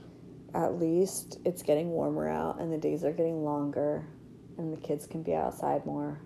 At 0.56 0.80
least 0.80 1.39
it's 1.44 1.62
getting 1.62 1.89
warmer 1.89 2.30
out, 2.30 2.62
and 2.62 2.72
the 2.72 2.78
days 2.78 3.04
are 3.04 3.12
getting 3.12 3.44
longer, 3.44 4.08
and 4.58 4.72
the 4.72 4.80
kids 4.80 5.06
can 5.06 5.22
be 5.22 5.36
outside 5.36 5.86
more. 5.86 6.22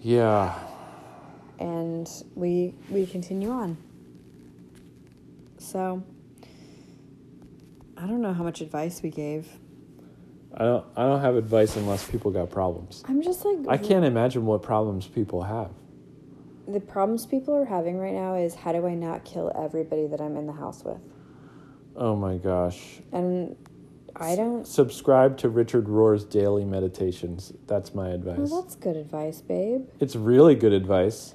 Yeah. 0.00 0.56
And 1.58 2.08
we 2.36 2.76
we 2.88 3.04
continue 3.04 3.50
on. 3.50 3.76
So 5.58 6.04
I 7.96 8.06
don't 8.06 8.22
know 8.22 8.32
how 8.32 8.44
much 8.44 8.60
advice 8.60 9.02
we 9.02 9.10
gave. 9.10 9.48
I 10.56 10.64
don't 10.64 10.84
I 10.96 11.02
don't 11.02 11.20
have 11.20 11.36
advice 11.36 11.76
unless 11.76 12.08
people 12.08 12.30
got 12.30 12.50
problems. 12.50 13.02
I'm 13.08 13.22
just 13.22 13.44
like 13.44 13.58
I 13.68 13.76
can't 13.76 14.04
imagine 14.04 14.46
what 14.46 14.62
problems 14.62 15.06
people 15.06 15.42
have. 15.42 15.70
the 16.68 16.80
problems 16.80 17.26
people 17.26 17.54
are 17.54 17.64
having 17.66 17.98
right 17.98 18.14
now 18.14 18.34
is 18.36 18.54
how 18.54 18.72
do 18.72 18.86
I 18.86 18.94
not 18.94 19.24
kill 19.24 19.52
everybody 19.54 20.06
that 20.06 20.20
I'm 20.20 20.36
in 20.36 20.46
the 20.46 20.52
house 20.52 20.82
with? 20.84 20.98
Oh 21.96 22.16
my 22.16 22.36
gosh. 22.38 23.00
And 23.12 23.56
I 24.16 24.36
don't 24.36 24.64
Subscribe 24.66 25.36
to 25.38 25.48
Richard 25.48 25.88
Rohr's 25.88 26.24
daily 26.24 26.64
meditations. 26.64 27.52
That's 27.66 27.94
my 27.94 28.10
advice. 28.10 28.38
well, 28.38 28.62
that's 28.62 28.76
good 28.76 28.96
advice, 28.96 29.40
babe. 29.40 29.86
It's 30.00 30.14
really 30.14 30.54
good 30.54 30.72
advice. 30.72 31.34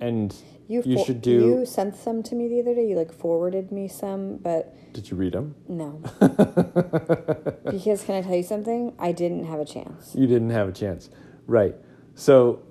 And 0.00 0.34
You 0.68 0.82
You 0.84 0.98
for- 0.98 1.04
should 1.04 1.20
do- 1.22 1.30
You 1.30 1.66
sent 1.66 1.94
some 1.96 2.22
to 2.24 2.34
me 2.34 2.48
the 2.48 2.60
other 2.60 2.74
day. 2.74 2.88
You 2.88 2.96
like 2.96 3.12
forwarded 3.12 3.70
me 3.70 3.86
some, 3.88 4.36
but 4.38 4.74
did 4.92 5.10
you 5.10 5.16
read 5.16 5.32
them? 5.34 5.54
no. 5.68 6.00
because 7.70 8.02
can 8.04 8.14
I 8.16 8.22
tell 8.22 8.34
you 8.34 8.42
something? 8.42 8.94
I 8.98 9.12
didn't 9.12 9.44
have 9.44 9.60
a 9.60 9.64
chance. 9.64 10.14
You 10.14 10.26
didn't 10.26 10.50
have 10.50 10.68
a 10.68 10.72
chance. 10.72 11.10
Right. 11.46 11.74
So 12.14 12.62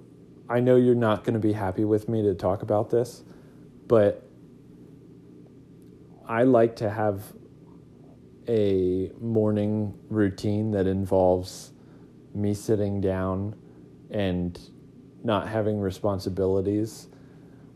I 0.49 0.59
know 0.59 0.75
you're 0.75 0.95
not 0.95 1.23
going 1.23 1.35
to 1.35 1.39
be 1.39 1.53
happy 1.53 1.85
with 1.85 2.09
me 2.09 2.21
to 2.23 2.33
talk 2.35 2.61
about 2.63 2.89
this, 2.89 3.23
but 3.87 4.27
I 6.27 6.43
like 6.43 6.75
to 6.77 6.89
have 6.89 7.21
a 8.47 9.11
morning 9.19 9.93
routine 10.09 10.71
that 10.71 10.87
involves 10.87 11.71
me 12.33 12.53
sitting 12.53 13.01
down 13.01 13.55
and 14.11 14.59
not 15.23 15.47
having 15.47 15.79
responsibilities 15.79 17.07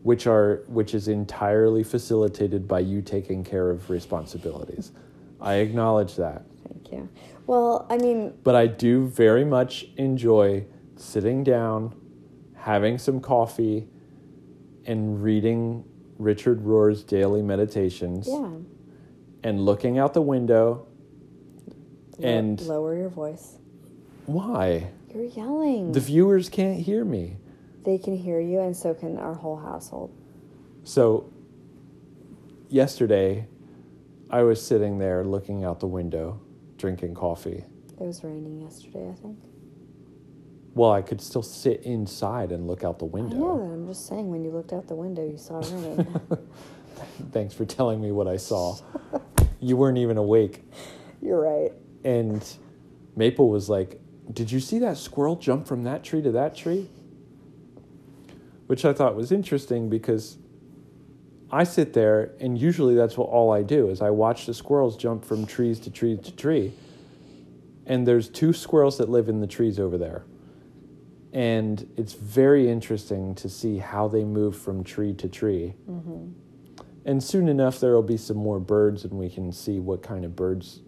which 0.02 0.26
are 0.26 0.62
which 0.68 0.94
is 0.94 1.08
entirely 1.08 1.82
facilitated 1.82 2.66
by 2.66 2.80
you 2.80 3.02
taking 3.02 3.44
care 3.44 3.70
of 3.70 3.90
responsibilities. 3.90 4.92
I 5.40 5.54
acknowledge 5.54 6.16
that. 6.16 6.44
Thank 6.68 6.92
you. 6.92 7.08
Well, 7.46 7.86
I 7.90 7.96
mean, 7.96 8.34
but 8.44 8.54
I 8.54 8.66
do 8.66 9.06
very 9.08 9.44
much 9.44 9.86
enjoy 9.96 10.64
sitting 10.96 11.42
down, 11.44 11.94
having 12.54 12.98
some 12.98 13.20
coffee, 13.20 13.88
and 14.86 15.22
reading 15.22 15.84
Richard 16.18 16.62
Rohr's 16.64 17.02
daily 17.02 17.42
meditations 17.42 18.28
yeah. 18.30 18.50
and 19.42 19.64
looking 19.64 19.98
out 19.98 20.14
the 20.14 20.22
window. 20.22 20.86
Lo- 22.18 22.28
And 22.28 22.60
lower 22.60 22.94
your 22.96 23.08
voice. 23.08 23.56
why? 24.26 24.90
You're 25.12 25.24
yelling. 25.24 25.92
The 25.92 26.00
viewers 26.00 26.48
can't 26.48 26.78
hear 26.80 27.04
me. 27.04 27.36
They 27.84 27.98
can 27.98 28.16
hear 28.16 28.40
you, 28.40 28.60
and 28.60 28.76
so 28.76 28.94
can 28.94 29.18
our 29.18 29.34
whole 29.34 29.56
household. 29.56 30.14
So, 30.84 31.32
yesterday, 32.68 33.46
I 34.30 34.42
was 34.42 34.64
sitting 34.64 34.98
there 34.98 35.24
looking 35.24 35.64
out 35.64 35.80
the 35.80 35.86
window, 35.86 36.40
drinking 36.76 37.14
coffee. 37.14 37.64
It 38.00 38.04
was 38.06 38.22
raining 38.24 38.60
yesterday, 38.60 39.10
I 39.10 39.14
think. 39.14 39.38
Well, 40.74 40.92
I 40.92 41.02
could 41.02 41.20
still 41.20 41.42
sit 41.42 41.82
inside 41.82 42.52
and 42.52 42.66
look 42.66 42.84
out 42.84 42.98
the 42.98 43.06
I 43.06 43.08
know 43.08 43.12
window. 43.14 43.58
that. 43.58 43.72
I'm 43.74 43.86
just 43.88 44.06
saying, 44.06 44.30
when 44.30 44.44
you 44.44 44.50
looked 44.50 44.72
out 44.72 44.86
the 44.86 44.94
window, 44.94 45.26
you 45.28 45.36
saw 45.36 45.58
rain. 45.58 46.20
Thanks 47.32 47.54
for 47.54 47.64
telling 47.64 48.00
me 48.00 48.12
what 48.12 48.28
I 48.28 48.36
saw. 48.36 48.76
you 49.60 49.76
weren't 49.76 49.98
even 49.98 50.16
awake. 50.16 50.64
You're 51.20 51.40
right. 51.40 51.72
And 52.04 52.42
Maple 53.16 53.50
was 53.50 53.68
like, 53.68 54.00
Did 54.32 54.50
you 54.52 54.60
see 54.60 54.78
that 54.78 54.96
squirrel 54.96 55.36
jump 55.36 55.66
from 55.66 55.82
that 55.84 56.04
tree 56.04 56.22
to 56.22 56.30
that 56.32 56.54
tree? 56.54 56.88
Which 58.70 58.84
I 58.84 58.92
thought 58.92 59.16
was 59.16 59.32
interesting 59.32 59.88
because 59.88 60.38
I 61.50 61.64
sit 61.64 61.92
there 61.92 62.30
and 62.38 62.56
usually 62.56 62.94
that's 62.94 63.16
what 63.16 63.28
all 63.28 63.50
I 63.50 63.64
do 63.64 63.88
is 63.88 64.00
I 64.00 64.10
watch 64.10 64.46
the 64.46 64.54
squirrels 64.54 64.96
jump 64.96 65.24
from 65.24 65.44
trees 65.44 65.80
to 65.80 65.90
tree 65.90 66.16
to 66.16 66.36
tree. 66.36 66.72
And 67.84 68.06
there's 68.06 68.28
two 68.28 68.52
squirrels 68.52 68.98
that 68.98 69.08
live 69.08 69.28
in 69.28 69.40
the 69.40 69.48
trees 69.48 69.80
over 69.80 69.98
there. 69.98 70.22
And 71.32 71.84
it's 71.96 72.12
very 72.12 72.70
interesting 72.70 73.34
to 73.34 73.48
see 73.48 73.78
how 73.78 74.06
they 74.06 74.22
move 74.22 74.56
from 74.56 74.84
tree 74.84 75.14
to 75.14 75.28
tree. 75.28 75.74
And 77.04 77.20
soon 77.20 77.48
enough, 77.48 77.80
there 77.80 77.94
will 77.94 78.04
be 78.04 78.16
some 78.16 78.36
more 78.36 78.60
birds, 78.60 79.04
and 79.04 79.14
we 79.14 79.28
can 79.28 79.50
see 79.50 79.80
what 79.80 80.00
kind 80.00 80.24
of 80.24 80.36
birds 80.36 80.78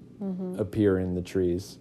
appear 0.61 1.01
in 1.01 1.15
the 1.15 1.23
trees. 1.23 1.79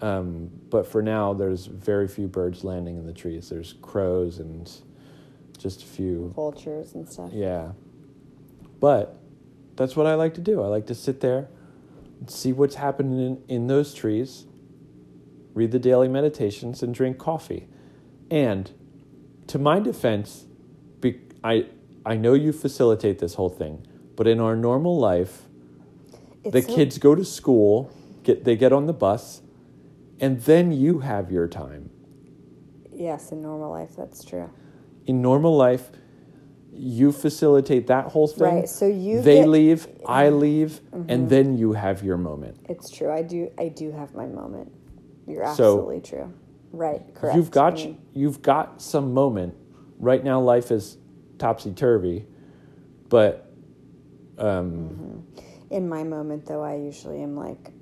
Um, 0.00 0.48
but 0.70 0.86
for 0.86 1.02
now, 1.02 1.34
there's 1.34 1.66
very 1.66 2.06
few 2.06 2.28
birds 2.28 2.62
landing 2.62 2.98
in 2.98 3.04
the 3.04 3.12
trees. 3.12 3.48
There's 3.48 3.74
crows 3.82 4.38
and 4.38 4.70
just 5.58 5.82
a 5.82 5.86
few. 5.86 6.32
Vultures 6.34 6.94
and 6.94 7.08
stuff. 7.08 7.30
Yeah. 7.32 7.72
But 8.80 9.18
that's 9.76 9.96
what 9.96 10.06
I 10.06 10.14
like 10.14 10.34
to 10.34 10.40
do. 10.40 10.62
I 10.62 10.68
like 10.68 10.86
to 10.86 10.94
sit 10.94 11.20
there, 11.20 11.48
and 12.20 12.30
see 12.30 12.52
what's 12.52 12.76
happening 12.76 13.20
in, 13.20 13.42
in 13.48 13.66
those 13.66 13.92
trees, 13.94 14.46
read 15.54 15.72
the 15.72 15.78
daily 15.78 16.08
meditations, 16.08 16.82
and 16.82 16.94
drink 16.94 17.18
coffee. 17.18 17.68
And 18.30 18.70
to 19.48 19.58
my 19.58 19.80
defense, 19.80 20.44
be, 21.00 21.20
I, 21.42 21.66
I 22.04 22.16
know 22.16 22.34
you 22.34 22.52
facilitate 22.52 23.18
this 23.18 23.34
whole 23.34 23.48
thing, 23.48 23.86
but 24.16 24.26
in 24.26 24.40
our 24.40 24.56
normal 24.56 24.98
life, 24.98 25.42
It's 26.44 26.52
the 26.52 26.62
so- 26.62 26.74
kids 26.74 26.98
go 26.98 27.14
to 27.14 27.24
school, 27.24 27.90
get 28.22 28.44
they 28.44 28.56
get 28.56 28.72
on 28.72 28.86
the 28.86 28.92
bus, 28.92 29.42
and 30.20 30.40
then 30.40 30.72
you 30.72 31.00
have 31.00 31.30
your 31.30 31.46
time. 31.48 31.90
Yes, 32.92 33.30
in 33.30 33.42
normal 33.42 33.70
life, 33.70 33.90
that's 33.96 34.24
true. 34.24 34.50
In 35.08 35.22
normal 35.22 35.56
life, 35.56 35.90
you 36.70 37.10
facilitate 37.12 37.86
that 37.86 38.04
whole 38.12 38.28
thing. 38.28 38.42
Right, 38.56 38.68
so 38.68 38.86
you 38.86 39.22
they 39.22 39.36
get- 39.36 39.42
Mm-hmm. 39.44 39.50
leave, 39.50 39.88
I 40.06 40.28
leave, 40.28 40.80
and 40.92 41.28
then 41.30 41.56
you 41.56 41.72
have 41.72 42.04
your 42.04 42.18
moment. 42.18 42.58
It's 42.68 42.90
true. 42.90 43.10
I 43.10 43.22
do. 43.22 43.50
I 43.58 43.68
do 43.68 43.90
have 43.90 44.14
my 44.14 44.26
moment. 44.26 44.70
You're 45.26 45.44
So- 45.46 45.78
absolutely 45.80 46.00
true. 46.02 46.32
Right. 46.72 47.02
Correct. 47.14 47.34
You've 47.36 47.50
got 47.50 47.72
I 47.72 47.76
mean, 47.76 47.98
you've 48.12 48.42
got 48.42 48.82
some 48.82 49.14
moment. 49.14 49.54
Right 49.98 50.22
now, 50.22 50.38
life 50.40 50.70
is 50.70 50.98
topsy 51.38 51.72
turvy, 51.72 52.26
but 53.08 53.50
um, 54.36 55.24
in 55.70 55.88
my 55.88 56.04
moment, 56.04 56.44
though, 56.44 56.62
I 56.62 56.76
usually 56.76 57.22
am 57.22 57.34
like 57.34 57.72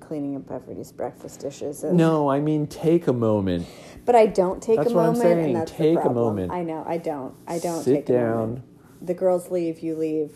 cleaning 0.00 0.36
up 0.36 0.50
everybody's 0.50 0.92
breakfast 0.92 1.40
dishes. 1.40 1.84
And, 1.84 1.96
no, 1.96 2.28
I 2.30 2.40
mean 2.40 2.66
take 2.66 3.06
a 3.06 3.12
moment 3.12 3.66
But 4.04 4.14
I 4.16 4.26
don't 4.26 4.62
take 4.62 4.76
That's 4.78 4.90
a 4.90 4.94
what 4.94 5.00
I'm 5.02 5.12
moment, 5.12 5.22
saying. 5.22 5.44
and 5.46 5.56
that's 5.56 5.70
Take 5.72 5.94
the 5.94 6.00
a 6.00 6.02
problem. 6.02 6.24
moment. 6.36 6.52
I 6.52 6.62
know. 6.62 6.84
I 6.86 6.96
don't. 6.98 7.34
I 7.46 7.58
don't 7.58 7.82
Sit 7.82 7.94
take 8.06 8.08
a 8.10 8.12
down. 8.14 8.36
moment. 8.38 8.64
The 9.06 9.14
girls 9.14 9.50
leave. 9.50 9.80
You 9.80 9.94
leave. 9.96 10.32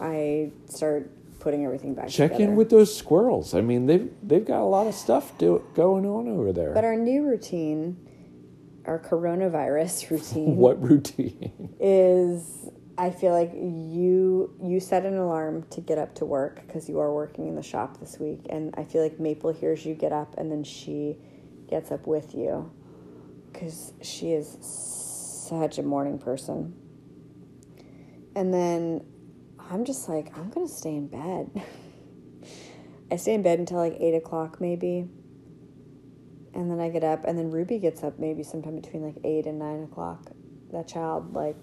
I 0.00 0.50
start 0.68 1.10
putting 1.40 1.64
everything 1.64 1.94
back. 1.94 2.08
Check 2.08 2.32
together. 2.32 2.52
in 2.52 2.56
with 2.56 2.70
those 2.70 2.96
squirrels. 2.96 3.54
I 3.54 3.60
mean, 3.60 3.86
they've 3.86 4.10
they've 4.22 4.44
got 4.44 4.60
a 4.60 4.64
lot 4.64 4.86
of 4.86 4.94
stuff 4.94 5.36
do, 5.38 5.62
going 5.74 6.06
on 6.06 6.28
over 6.28 6.52
there. 6.52 6.72
But 6.72 6.84
our 6.84 6.96
new 6.96 7.24
routine, 7.24 7.96
our 8.86 8.98
coronavirus 8.98 10.10
routine, 10.10 10.56
what 10.56 10.80
routine? 10.82 11.74
is 11.80 12.68
I 12.98 13.10
feel 13.10 13.32
like 13.32 13.52
you 13.54 14.54
you 14.62 14.78
set 14.78 15.06
an 15.06 15.16
alarm 15.16 15.64
to 15.70 15.80
get 15.80 15.98
up 15.98 16.14
to 16.16 16.26
work 16.26 16.66
because 16.66 16.88
you 16.88 17.00
are 17.00 17.12
working 17.12 17.48
in 17.48 17.54
the 17.54 17.62
shop 17.62 17.98
this 18.00 18.18
week, 18.18 18.40
and 18.50 18.74
I 18.76 18.84
feel 18.84 19.02
like 19.02 19.18
Maple 19.18 19.52
hears 19.52 19.86
you 19.86 19.94
get 19.94 20.12
up, 20.12 20.34
and 20.36 20.50
then 20.52 20.62
she 20.62 21.16
gets 21.70 21.90
up 21.90 22.06
with 22.06 22.34
you 22.34 22.70
because 23.50 23.94
she 24.02 24.32
is 24.32 24.58
such 25.48 25.78
a 25.78 25.82
morning 25.82 26.18
person. 26.18 26.74
And 28.34 28.52
then 28.52 29.04
I'm 29.58 29.84
just 29.84 30.08
like 30.08 30.36
I'm 30.36 30.50
gonna 30.50 30.68
stay 30.68 30.94
in 30.94 31.06
bed. 31.06 31.50
I 33.10 33.16
stay 33.16 33.34
in 33.34 33.42
bed 33.42 33.58
until 33.58 33.78
like 33.78 33.96
eight 34.00 34.14
o'clock 34.14 34.60
maybe. 34.60 35.08
And 36.54 36.70
then 36.70 36.80
I 36.80 36.90
get 36.90 37.02
up, 37.02 37.24
and 37.24 37.38
then 37.38 37.50
Ruby 37.50 37.78
gets 37.78 38.04
up 38.04 38.18
maybe 38.18 38.42
sometime 38.42 38.78
between 38.78 39.02
like 39.02 39.16
eight 39.24 39.46
and 39.46 39.58
nine 39.58 39.82
o'clock. 39.84 40.30
That 40.72 40.86
child 40.88 41.32
like 41.32 41.56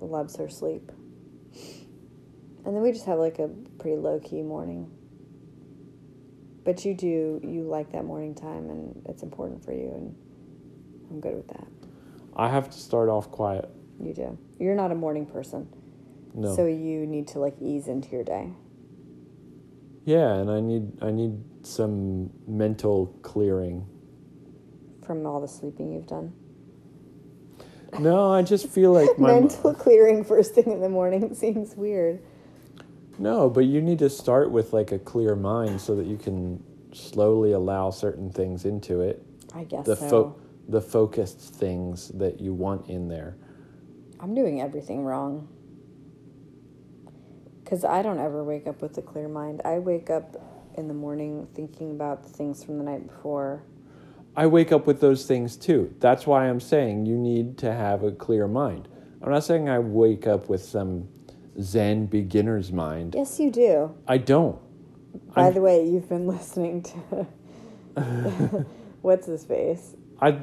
loves 0.00 0.36
her 0.36 0.48
sleep. 0.48 0.90
And 2.64 2.74
then 2.76 2.82
we 2.82 2.92
just 2.92 3.06
have 3.06 3.18
like 3.18 3.38
a 3.38 3.48
pretty 3.78 3.96
low 3.96 4.20
key 4.20 4.42
morning. 4.42 4.90
But 6.64 6.84
you 6.84 6.94
do 6.94 7.40
you 7.42 7.62
like 7.62 7.92
that 7.92 8.04
morning 8.04 8.34
time, 8.34 8.68
and 8.68 9.02
it's 9.08 9.22
important 9.22 9.64
for 9.64 9.72
you, 9.72 9.90
and 9.94 10.14
I'm 11.10 11.20
good 11.20 11.34
with 11.34 11.48
that. 11.48 11.66
I 12.36 12.48
have 12.50 12.68
to 12.70 12.78
start 12.78 13.08
off 13.08 13.30
quiet. 13.30 13.68
You 13.98 14.12
do. 14.12 14.38
You're 14.58 14.74
not 14.74 14.92
a 14.92 14.94
morning 14.94 15.24
person, 15.24 15.66
No. 16.34 16.54
so 16.54 16.66
you 16.66 17.06
need 17.06 17.26
to 17.28 17.38
like 17.38 17.54
ease 17.60 17.88
into 17.88 18.10
your 18.10 18.22
day. 18.24 18.52
yeah, 20.04 20.34
and 20.34 20.50
I 20.50 20.60
need 20.60 21.02
I 21.02 21.10
need 21.10 21.42
some 21.66 22.30
mental 22.46 23.06
clearing. 23.22 23.86
From 25.06 25.24
all 25.24 25.40
the 25.40 25.48
sleeping 25.48 25.90
you've 25.90 26.06
done, 26.06 26.34
No, 27.98 28.32
I 28.32 28.42
just 28.42 28.68
feel 28.68 28.92
like 28.92 29.18
my 29.18 29.32
mental 29.40 29.74
clearing 29.74 30.24
first 30.24 30.54
thing 30.54 30.70
in 30.70 30.80
the 30.80 30.88
morning 30.88 31.34
seems 31.36 31.74
weird. 31.76 32.20
No, 33.18 33.48
but 33.50 33.64
you 33.64 33.80
need 33.80 33.98
to 34.00 34.10
start 34.10 34.50
with 34.50 34.72
like 34.72 34.92
a 34.92 34.98
clear 34.98 35.34
mind 35.34 35.80
so 35.80 35.96
that 35.96 36.06
you 36.06 36.16
can 36.16 36.62
slowly 36.92 37.52
allow 37.52 37.90
certain 37.90 38.30
things 38.30 38.64
into 38.64 39.00
it. 39.00 39.22
I 39.54 39.64
guess 39.64 39.86
The 39.86 39.96
so. 39.96 40.08
fo- 40.08 40.36
the 40.68 40.80
focused 40.82 41.40
things 41.54 42.08
that 42.08 42.40
you 42.40 42.52
want 42.52 42.88
in 42.90 43.08
there. 43.08 43.36
I'm 44.20 44.34
doing 44.34 44.60
everything 44.60 45.02
wrong. 45.04 45.48
Because 47.64 47.84
I 47.84 48.02
don't 48.02 48.18
ever 48.18 48.44
wake 48.44 48.66
up 48.66 48.82
with 48.82 48.96
a 48.98 49.02
clear 49.02 49.28
mind. 49.28 49.62
I 49.64 49.78
wake 49.78 50.10
up 50.10 50.36
in 50.76 50.86
the 50.88 50.94
morning 50.94 51.48
thinking 51.54 51.92
about 51.92 52.22
the 52.22 52.28
things 52.28 52.62
from 52.62 52.76
the 52.78 52.84
night 52.84 53.06
before. 53.06 53.62
I 54.36 54.46
wake 54.46 54.70
up 54.72 54.86
with 54.86 55.00
those 55.00 55.26
things 55.26 55.56
too. 55.56 55.94
That's 55.98 56.26
why 56.26 56.48
I'm 56.48 56.60
saying 56.60 57.06
you 57.06 57.16
need 57.16 57.58
to 57.58 57.72
have 57.72 58.02
a 58.04 58.12
clear 58.12 58.46
mind. 58.46 58.88
I'm 59.22 59.32
not 59.32 59.42
saying 59.44 59.68
I 59.68 59.78
wake 59.80 60.26
up 60.26 60.48
with 60.48 60.62
some 60.62 61.08
Zen 61.60 62.06
beginner's 62.06 62.70
mind. 62.70 63.14
Yes, 63.16 63.40
you 63.40 63.50
do. 63.50 63.94
I 64.06 64.18
don't. 64.18 64.58
By 65.34 65.44
I'm- 65.44 65.54
the 65.54 65.60
way, 65.60 65.84
you've 65.84 66.08
been 66.08 66.26
listening 66.36 66.82
to. 66.82 67.26
What's 69.02 69.26
his 69.26 69.44
face? 69.44 69.94
I 70.20 70.38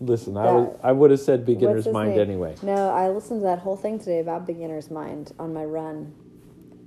listen. 0.00 0.36
I 0.36 0.44
was, 0.52 0.78
I 0.82 0.92
would 0.92 1.10
have 1.10 1.20
said 1.20 1.44
beginner's 1.44 1.88
mind 1.88 2.10
name? 2.10 2.20
anyway. 2.20 2.54
No, 2.62 2.90
I 2.90 3.08
listened 3.08 3.40
to 3.40 3.44
that 3.44 3.58
whole 3.60 3.76
thing 3.76 3.98
today 3.98 4.20
about 4.20 4.46
beginner's 4.46 4.90
mind 4.90 5.32
on 5.38 5.52
my 5.52 5.64
run. 5.64 6.12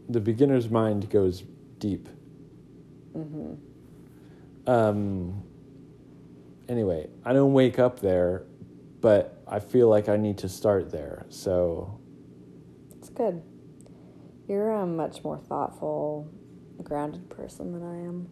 The 0.08 0.20
beginner's 0.22 0.70
mind 0.70 1.10
goes 1.10 1.44
deep. 1.80 2.08
Mhm. 3.18 3.58
Um. 4.68 5.44
Anyway, 6.68 7.08
I 7.24 7.34
don't 7.34 7.54
wake 7.54 7.78
up 7.80 8.00
there, 8.00 8.44
but 9.02 9.42
I 9.48 9.60
feel 9.60 9.88
like 9.90 10.10
I 10.10 10.18
need 10.18 10.40
to 10.40 10.50
start 10.50 10.92
there. 10.92 11.26
So 11.30 12.00
It's 12.98 13.10
good. 13.10 13.44
You're 14.48 14.72
a 14.72 14.86
much 14.86 15.24
more 15.24 15.38
thoughtful, 15.38 16.30
grounded 16.84 17.30
person 17.30 17.72
than 17.72 17.84
I 17.84 17.98
am. 18.08 18.28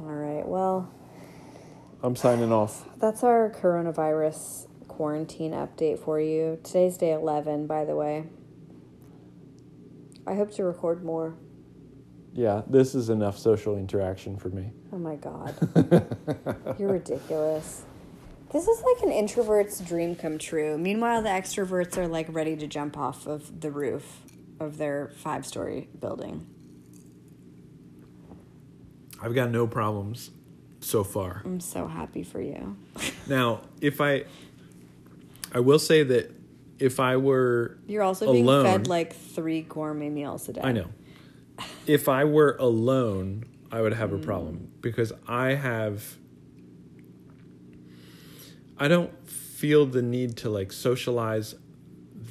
All 0.00 0.06
right. 0.06 0.46
Well, 0.46 0.92
I'm 2.02 2.16
signing 2.16 2.52
off. 2.52 2.84
that's 2.98 3.22
our 3.24 3.50
coronavirus 3.50 4.68
quarantine 4.88 5.52
update 5.52 5.98
for 5.98 6.20
you. 6.20 6.58
Today's 6.62 6.96
day 6.96 7.12
11, 7.12 7.66
by 7.66 7.84
the 7.84 7.96
way. 7.96 8.26
I 10.26 10.34
hope 10.34 10.52
to 10.54 10.64
record 10.64 11.04
more. 11.04 11.36
Yeah, 12.34 12.62
this 12.66 12.96
is 12.96 13.10
enough 13.10 13.38
social 13.38 13.78
interaction 13.78 14.36
for 14.36 14.48
me. 14.48 14.72
Oh 14.92 14.98
my 14.98 15.14
god. 15.14 15.54
You're 16.78 16.92
ridiculous. 16.92 17.84
This 18.52 18.66
is 18.66 18.82
like 18.82 19.02
an 19.04 19.12
introvert's 19.12 19.80
dream 19.80 20.16
come 20.16 20.38
true. 20.38 20.76
Meanwhile, 20.76 21.22
the 21.22 21.28
extroverts 21.28 21.96
are 21.96 22.08
like 22.08 22.26
ready 22.28 22.56
to 22.56 22.66
jump 22.66 22.98
off 22.98 23.26
of 23.28 23.60
the 23.60 23.70
roof 23.70 24.20
of 24.58 24.78
their 24.78 25.12
five 25.16 25.46
story 25.46 25.88
building. 26.00 26.46
I've 29.22 29.34
got 29.34 29.50
no 29.50 29.68
problems 29.68 30.30
so 30.80 31.04
far. 31.04 31.42
I'm 31.44 31.60
so 31.60 31.86
happy 31.86 32.22
for 32.22 32.40
you. 32.40 32.76
Now, 33.26 33.62
if 33.80 34.02
I, 34.02 34.24
I 35.50 35.60
will 35.60 35.78
say 35.78 36.02
that 36.02 36.30
if 36.78 37.00
I 37.00 37.16
were 37.16 37.78
You're 37.86 38.02
also 38.02 38.30
being 38.30 38.46
fed 38.46 38.86
like 38.86 39.16
three 39.16 39.62
gourmet 39.62 40.10
meals 40.10 40.46
a 40.50 40.52
day. 40.52 40.60
I 40.62 40.72
know. 40.72 40.90
If 41.86 42.08
I 42.08 42.24
were 42.24 42.56
alone, 42.58 43.44
I 43.70 43.80
would 43.82 43.92
have 43.92 44.12
a 44.12 44.18
problem 44.18 44.70
because 44.80 45.12
I 45.28 45.54
have. 45.54 46.16
I 48.78 48.88
don't 48.88 49.12
feel 49.28 49.86
the 49.86 50.02
need 50.02 50.36
to 50.38 50.50
like 50.50 50.72
socialize 50.72 51.54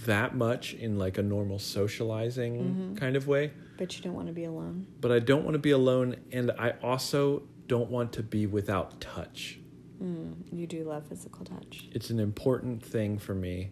that 0.06 0.36
much 0.36 0.74
in 0.74 0.98
like 0.98 1.18
a 1.18 1.24
normal 1.24 1.60
socializing 1.60 2.98
kind 3.00 3.16
of 3.16 3.28
way, 3.28 3.52
But 3.78 3.96
you 3.96 4.04
don't 4.04 4.14
want 4.14 4.28
to 4.28 4.34
be 4.34 4.44
alone. 4.44 4.88
but 5.00 5.12
I 5.12 5.20
don't 5.20 5.44
want 5.46 5.54
to 5.54 5.60
be 5.60 5.72
alone 5.72 6.18
and 6.32 6.52
I 6.60 6.74
also 6.84 7.44
don't 7.68 7.90
want 7.90 8.12
to 8.14 8.24
be 8.24 8.46
without 8.46 9.00
touch. 9.00 9.60
Mm, 10.04 10.34
you 10.52 10.68
do 10.68 10.84
love 10.84 11.08
physical 11.08 11.46
touch. 11.46 11.88
It's 11.92 12.10
an 12.10 12.20
important 12.20 12.84
thing 12.84 13.18
for 13.18 13.34
me. 13.34 13.72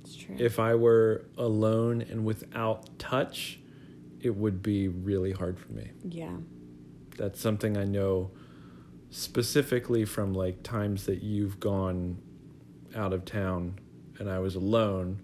It's 0.00 0.16
true. 0.16 0.36
If 0.38 0.58
I 0.58 0.74
were 0.74 1.26
alone 1.36 2.00
and 2.00 2.24
without 2.24 2.98
touch, 2.98 3.58
it 4.26 4.36
would 4.36 4.62
be 4.62 4.88
really 4.88 5.32
hard 5.32 5.58
for 5.58 5.72
me. 5.72 5.90
yeah. 6.08 6.36
That's 7.16 7.40
something 7.40 7.78
I 7.78 7.84
know 7.84 8.30
specifically 9.08 10.04
from 10.04 10.34
like 10.34 10.62
times 10.62 11.06
that 11.06 11.22
you've 11.22 11.58
gone 11.58 12.18
out 12.94 13.14
of 13.14 13.24
town 13.24 13.78
and 14.18 14.28
I 14.30 14.38
was 14.40 14.54
alone. 14.54 15.22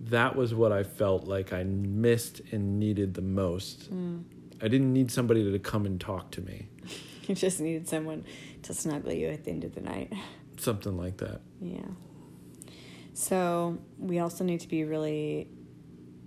That 0.00 0.36
was 0.36 0.52
what 0.52 0.70
I 0.70 0.82
felt 0.82 1.24
like 1.24 1.50
I 1.54 1.62
missed 1.64 2.42
and 2.52 2.78
needed 2.78 3.14
the 3.14 3.22
most. 3.22 3.90
Mm. 3.90 4.24
I 4.60 4.68
didn't 4.68 4.92
need 4.92 5.10
somebody 5.10 5.50
to 5.50 5.58
come 5.58 5.86
and 5.86 5.98
talk 5.98 6.30
to 6.32 6.42
me. 6.42 6.68
You 7.26 7.34
just 7.34 7.58
needed 7.58 7.88
someone 7.88 8.22
to 8.64 8.74
snuggle 8.74 9.14
you 9.14 9.28
at 9.28 9.44
the 9.44 9.50
end 9.50 9.64
of 9.64 9.74
the 9.74 9.80
night. 9.80 10.12
Something 10.58 10.98
like 10.98 11.16
that. 11.16 11.40
Yeah. 11.58 11.80
So 13.14 13.78
we 13.98 14.18
also 14.18 14.44
need 14.44 14.60
to 14.60 14.68
be 14.68 14.84
really 14.84 15.48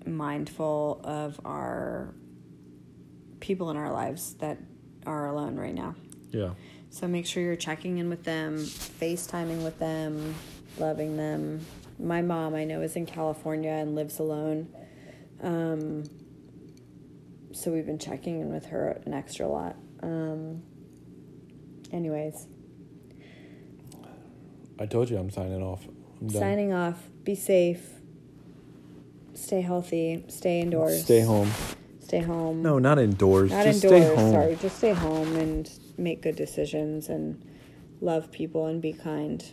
mindful 0.08 1.02
of 1.04 1.40
our 1.46 2.14
people 3.40 3.70
in 3.70 3.78
our 3.78 3.92
lives 3.92 4.34
that 4.36 4.58
are 5.06 5.28
alone 5.28 5.56
right 5.56 5.74
now. 5.74 5.96
Yeah. 6.32 6.52
So 6.90 7.08
make 7.08 7.26
sure 7.26 7.44
you're 7.44 7.56
checking 7.56 7.98
in 7.98 8.10
with 8.10 8.24
them, 8.24 8.58
FaceTiming 8.58 9.64
with 9.64 9.78
them, 9.80 10.36
loving 10.78 11.18
them. 11.18 11.66
My 12.00 12.22
mom, 12.22 12.56
I 12.56 12.64
know, 12.64 12.82
is 12.82 12.96
in 12.96 13.06
California 13.06 13.72
and 13.72 13.96
lives 13.96 14.20
alone. 14.20 14.68
Um, 15.42 16.04
so 17.54 17.72
we've 17.72 17.86
been 17.86 18.00
checking 18.00 18.40
in 18.42 18.54
with 18.54 18.68
her 18.68 19.02
an 19.06 19.14
extra 19.14 19.48
lot. 19.48 19.76
Um, 20.02 20.64
anyways, 21.92 22.48
I 24.80 24.86
told 24.86 25.10
you 25.10 25.18
I'm 25.18 25.30
signing 25.30 25.64
off. 25.64 25.88
I'm 26.22 26.30
signing 26.30 26.74
off. 26.74 27.02
Be 27.24 27.36
safe. 27.36 27.97
Stay 29.38 29.62
healthy. 29.62 30.24
Stay 30.28 30.62
indoors. 30.62 31.04
Stay 31.04 31.22
home. 31.22 31.52
Stay 32.02 32.20
home. 32.22 32.62
No, 32.62 32.80
not 32.80 33.00
indoors. 33.00 33.52
Not 33.52 33.66
Just 33.66 33.84
indoors. 33.84 34.04
stay 34.04 34.16
home. 34.16 34.32
Sorry, 34.34 34.56
just 34.56 34.78
stay 34.78 34.94
home 34.94 35.36
and 35.36 35.70
make 35.98 36.22
good 36.22 36.36
decisions 36.36 37.08
and 37.10 37.42
love 38.02 38.32
people 38.32 38.66
and 38.66 38.82
be 38.82 38.94
kind. 38.94 39.44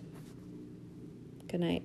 Good 1.48 1.60
night. 1.60 1.82